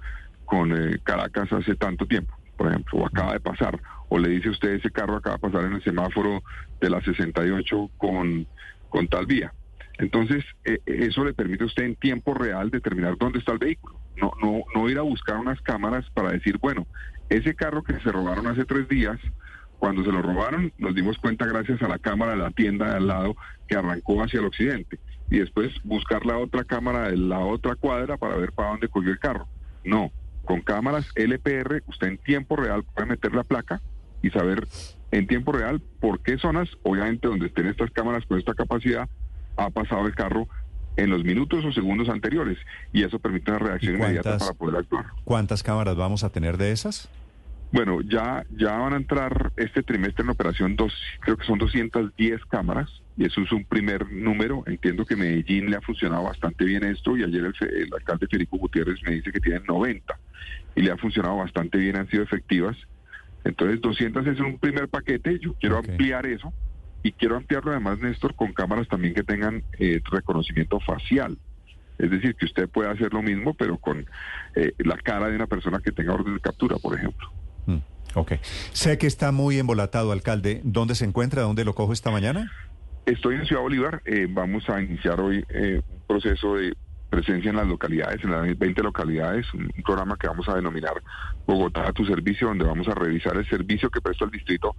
con 0.47 0.73
eh, 0.73 0.99
Caracas 1.05 1.53
hace 1.53 1.75
tanto 1.75 2.07
tiempo, 2.07 2.35
por 2.57 2.69
ejemplo, 2.69 3.01
o 3.01 3.07
acaba 3.07 3.35
de 3.35 3.41
pasar, 3.41 3.79
o 4.09 4.19
le 4.19 4.31
dice 4.31 4.49
usted 4.49 4.71
ese 4.71 4.91
carro 4.91 5.17
acaba 5.17 5.37
de 5.37 5.43
pasar 5.43 5.65
en 5.67 5.75
el 5.75 5.85
semáforo 5.85 6.43
de 6.81 6.89
la 6.89 7.03
68 7.03 7.91
con, 7.99 8.47
con 8.89 9.09
tal 9.09 9.27
vía. 9.27 9.53
Entonces, 9.99 10.45
eh, 10.65 10.79
eso 10.87 11.25
le 11.25 11.35
permite 11.35 11.65
a 11.65 11.67
usted 11.67 11.85
en 11.85 11.97
tiempo 11.97 12.35
real 12.35 12.71
determinar 12.71 13.17
dónde 13.19 13.39
está 13.39 13.53
el 13.53 13.59
vehículo. 13.59 14.01
No, 14.17 14.33
no, 14.41 14.63
no 14.75 14.89
ir 14.89 14.99
a 14.99 15.03
buscar 15.03 15.37
unas 15.37 15.61
cámaras 15.61 16.09
para 16.11 16.33
decir, 16.33 16.59
bueno, 16.59 16.87
ese 17.29 17.55
carro 17.55 17.83
que 17.83 17.99
se 18.01 18.13
robaron 18.13 18.47
hace 18.47 18.65
tres 18.65 18.89
días, 18.89 19.19
cuando 19.79 20.05
se 20.05 20.13
lo 20.13 20.23
robaron, 20.23 20.73
nos 20.79 20.95
dimos 20.95 21.19
cuenta 21.19 21.47
gracias 21.47 21.83
a 21.83 21.89
la 21.89 21.99
cámara 21.99 22.33
de 22.33 22.39
la 22.39 22.51
tienda 22.51 22.91
de 22.91 22.97
al 22.97 23.07
lado 23.07 23.37
que 23.69 23.77
arrancó 23.77 24.23
hacia 24.23 24.41
el 24.41 24.47
occidente. 24.47 24.99
Y 25.31 25.39
después 25.39 25.73
buscar 25.85 26.25
la 26.27 26.39
otra 26.39 26.65
cámara 26.65 27.11
de 27.11 27.17
la 27.17 27.41
otra 27.41 27.75
cuadra 27.75 28.17
para 28.17 28.37
ver 28.37 28.53
para 28.53 28.71
dónde 28.71 28.89
cogió 28.89 29.11
el 29.11 29.19
carro. 29.19 29.47
No, 29.85 30.11
con 30.45 30.61
cámaras 30.61 31.11
LPR, 31.15 31.83
usted 31.87 32.09
en 32.09 32.19
tiempo 32.19 32.57
real 32.57 32.85
puede 32.95 33.09
meter 33.09 33.35
la 33.35 33.45
placa 33.45 33.81
y 34.23 34.31
saber 34.31 34.67
en 35.11 35.27
tiempo 35.27 35.53
real 35.53 35.83
por 36.01 36.21
qué 36.21 36.39
zonas, 36.39 36.69
obviamente 36.83 37.29
donde 37.29 37.47
estén 37.47 37.67
estas 37.67 37.91
cámaras 37.91 38.25
con 38.27 38.39
esta 38.39 38.55
capacidad, 38.55 39.09
ha 39.57 39.71
pasado 39.71 40.07
el 40.07 40.15
carro 40.15 40.49
en 40.97 41.11
los 41.11 41.25
minutos 41.25 41.65
o 41.65 41.73
segundos 41.73 42.09
anteriores 42.09 42.59
y 42.93 43.03
eso 43.03 43.19
permite 43.19 43.51
una 43.51 43.59
reacción 43.59 43.97
inmediata 43.97 44.39
para 44.39 44.53
poder 44.53 44.77
actuar. 44.77 45.07
¿Cuántas 45.25 45.63
cámaras 45.63 45.97
vamos 45.97 46.25
a 46.25 46.31
tener 46.31 46.57
de 46.57 46.73
esas? 46.73 47.09
Bueno, 47.73 48.01
ya, 48.03 48.45
ya 48.57 48.77
van 48.77 48.93
a 48.93 48.97
entrar 48.97 49.53
este 49.57 49.83
trimestre 49.83 50.23
en 50.23 50.31
operación 50.31 50.77
dos, 50.77 50.95
creo 51.19 51.37
que 51.37 51.45
son 51.45 51.59
210 51.59 52.45
cámaras 52.45 52.89
y 53.17 53.25
eso 53.25 53.41
es 53.41 53.51
un 53.51 53.65
primer 53.65 54.13
número. 54.13 54.63
Entiendo 54.67 55.05
que 55.05 55.17
Medellín 55.17 55.71
le 55.71 55.77
ha 55.77 55.81
funcionado 55.81 56.23
bastante 56.23 56.65
bien 56.65 56.85
esto 56.85 57.17
y 57.17 57.25
ayer 57.25 57.53
el, 57.61 57.93
alcalde 57.93 58.29
Federico 58.29 58.59
Gutiérrez 58.59 59.03
me 59.03 59.15
dice 59.15 59.33
que 59.33 59.41
tienen 59.41 59.65
90 59.67 60.17
y 60.77 60.83
le 60.83 60.93
ha 60.93 60.97
funcionado 60.97 61.39
bastante 61.39 61.79
bien, 61.79 61.97
han 61.97 62.09
sido 62.09 62.23
efectivas. 62.23 62.77
Entonces 63.43 63.81
200 63.81 64.25
es 64.29 64.39
un 64.39 64.59
primer 64.59 64.89
paquete, 64.89 65.41
yo 65.41 65.55
quiero 65.55 65.79
ampliar 65.79 66.27
eso 66.27 66.53
y 67.05 67.13
quiero 67.13 67.37
ampliarlo 67.37 67.71
además, 67.71 67.99
Néstor, 68.01 68.35
con 68.35 68.53
cámaras 68.53 68.89
también 68.89 69.15
que 69.15 69.23
tengan 69.23 69.63
eh, 69.79 70.01
reconocimiento 70.11 70.81
facial. 70.81 71.39
Es 71.99 72.11
decir, 72.11 72.35
que 72.35 72.47
usted 72.47 72.69
pueda 72.69 72.91
hacer 72.91 73.13
lo 73.13 73.23
mismo, 73.23 73.55
pero 73.55 73.77
con 73.77 74.07
eh, 74.57 74.73
la 74.79 74.97
cara 74.97 75.29
de 75.29 75.37
una 75.37 75.47
persona 75.47 75.81
que 75.81 75.93
tenga 75.93 76.15
orden 76.15 76.35
de 76.35 76.41
captura, 76.41 76.77
por 76.79 76.97
ejemplo. 76.97 77.31
Mm, 77.67 77.79
ok. 78.15 78.33
Sé 78.73 78.97
que 78.97 79.07
está 79.07 79.33
muy 79.33 79.59
embolatado, 79.59 80.13
alcalde. 80.13 80.63
¿Dónde 80.65 80.95
se 80.95 81.05
encuentra? 81.05 81.43
¿Dónde 81.43 81.65
lo 81.67 81.75
cojo 81.75 81.93
esta 81.93 82.11
mañana? 82.11 82.51
Estoy 83.05 83.37
en 83.37 83.45
Ciudad 83.45 83.61
Bolívar. 83.61 84.01
Eh, 84.07 84.27
vamos 84.29 84.67
a 84.71 84.81
iniciar 84.81 85.21
hoy 85.21 85.45
eh, 85.51 85.83
un 85.87 86.01
proceso 86.07 86.57
de 86.57 86.75
presencia 87.11 87.51
en 87.51 87.57
las 87.57 87.67
localidades, 87.67 88.25
en 88.25 88.31
las 88.31 88.59
20 88.59 88.83
localidades, 88.83 89.53
un, 89.53 89.71
programa 89.85 90.17
que 90.17 90.27
vamos 90.27 90.49
a 90.49 90.55
denominar 90.55 90.95
Bogotá 91.47 91.87
a 91.87 91.93
tu 91.93 92.07
servicio, 92.07 92.49
donde 92.49 92.65
vamos 92.65 92.89
a 92.89 92.95
revisar 92.95 93.37
el 93.37 93.47
servicio 93.47 93.91
que 93.91 94.01
presta 94.01 94.25
el 94.25 94.31
distrito 94.31 94.75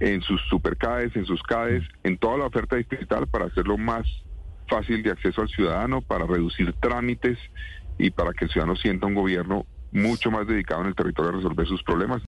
en 0.00 0.22
sus 0.22 0.40
supercades, 0.48 1.14
en 1.16 1.24
sus 1.24 1.42
CADES, 1.42 1.84
en 2.04 2.18
toda 2.18 2.38
la 2.38 2.46
oferta 2.46 2.76
distrital 2.76 3.26
para 3.26 3.46
hacerlo 3.46 3.78
más 3.78 4.06
fácil 4.68 5.02
de 5.02 5.10
acceso 5.10 5.42
al 5.42 5.48
ciudadano, 5.48 6.02
para 6.02 6.26
reducir 6.26 6.72
trámites 6.80 7.38
y 7.98 8.10
para 8.10 8.32
que 8.32 8.44
el 8.44 8.50
ciudadano 8.50 8.76
sienta 8.76 9.06
un 9.06 9.14
gobierno 9.14 9.64
mucho 9.92 10.30
más 10.30 10.46
dedicado 10.46 10.82
en 10.82 10.88
el 10.88 10.94
territorio 10.94 11.30
a 11.30 11.36
resolver 11.36 11.66
sus 11.66 11.82
problemas. 11.82 12.22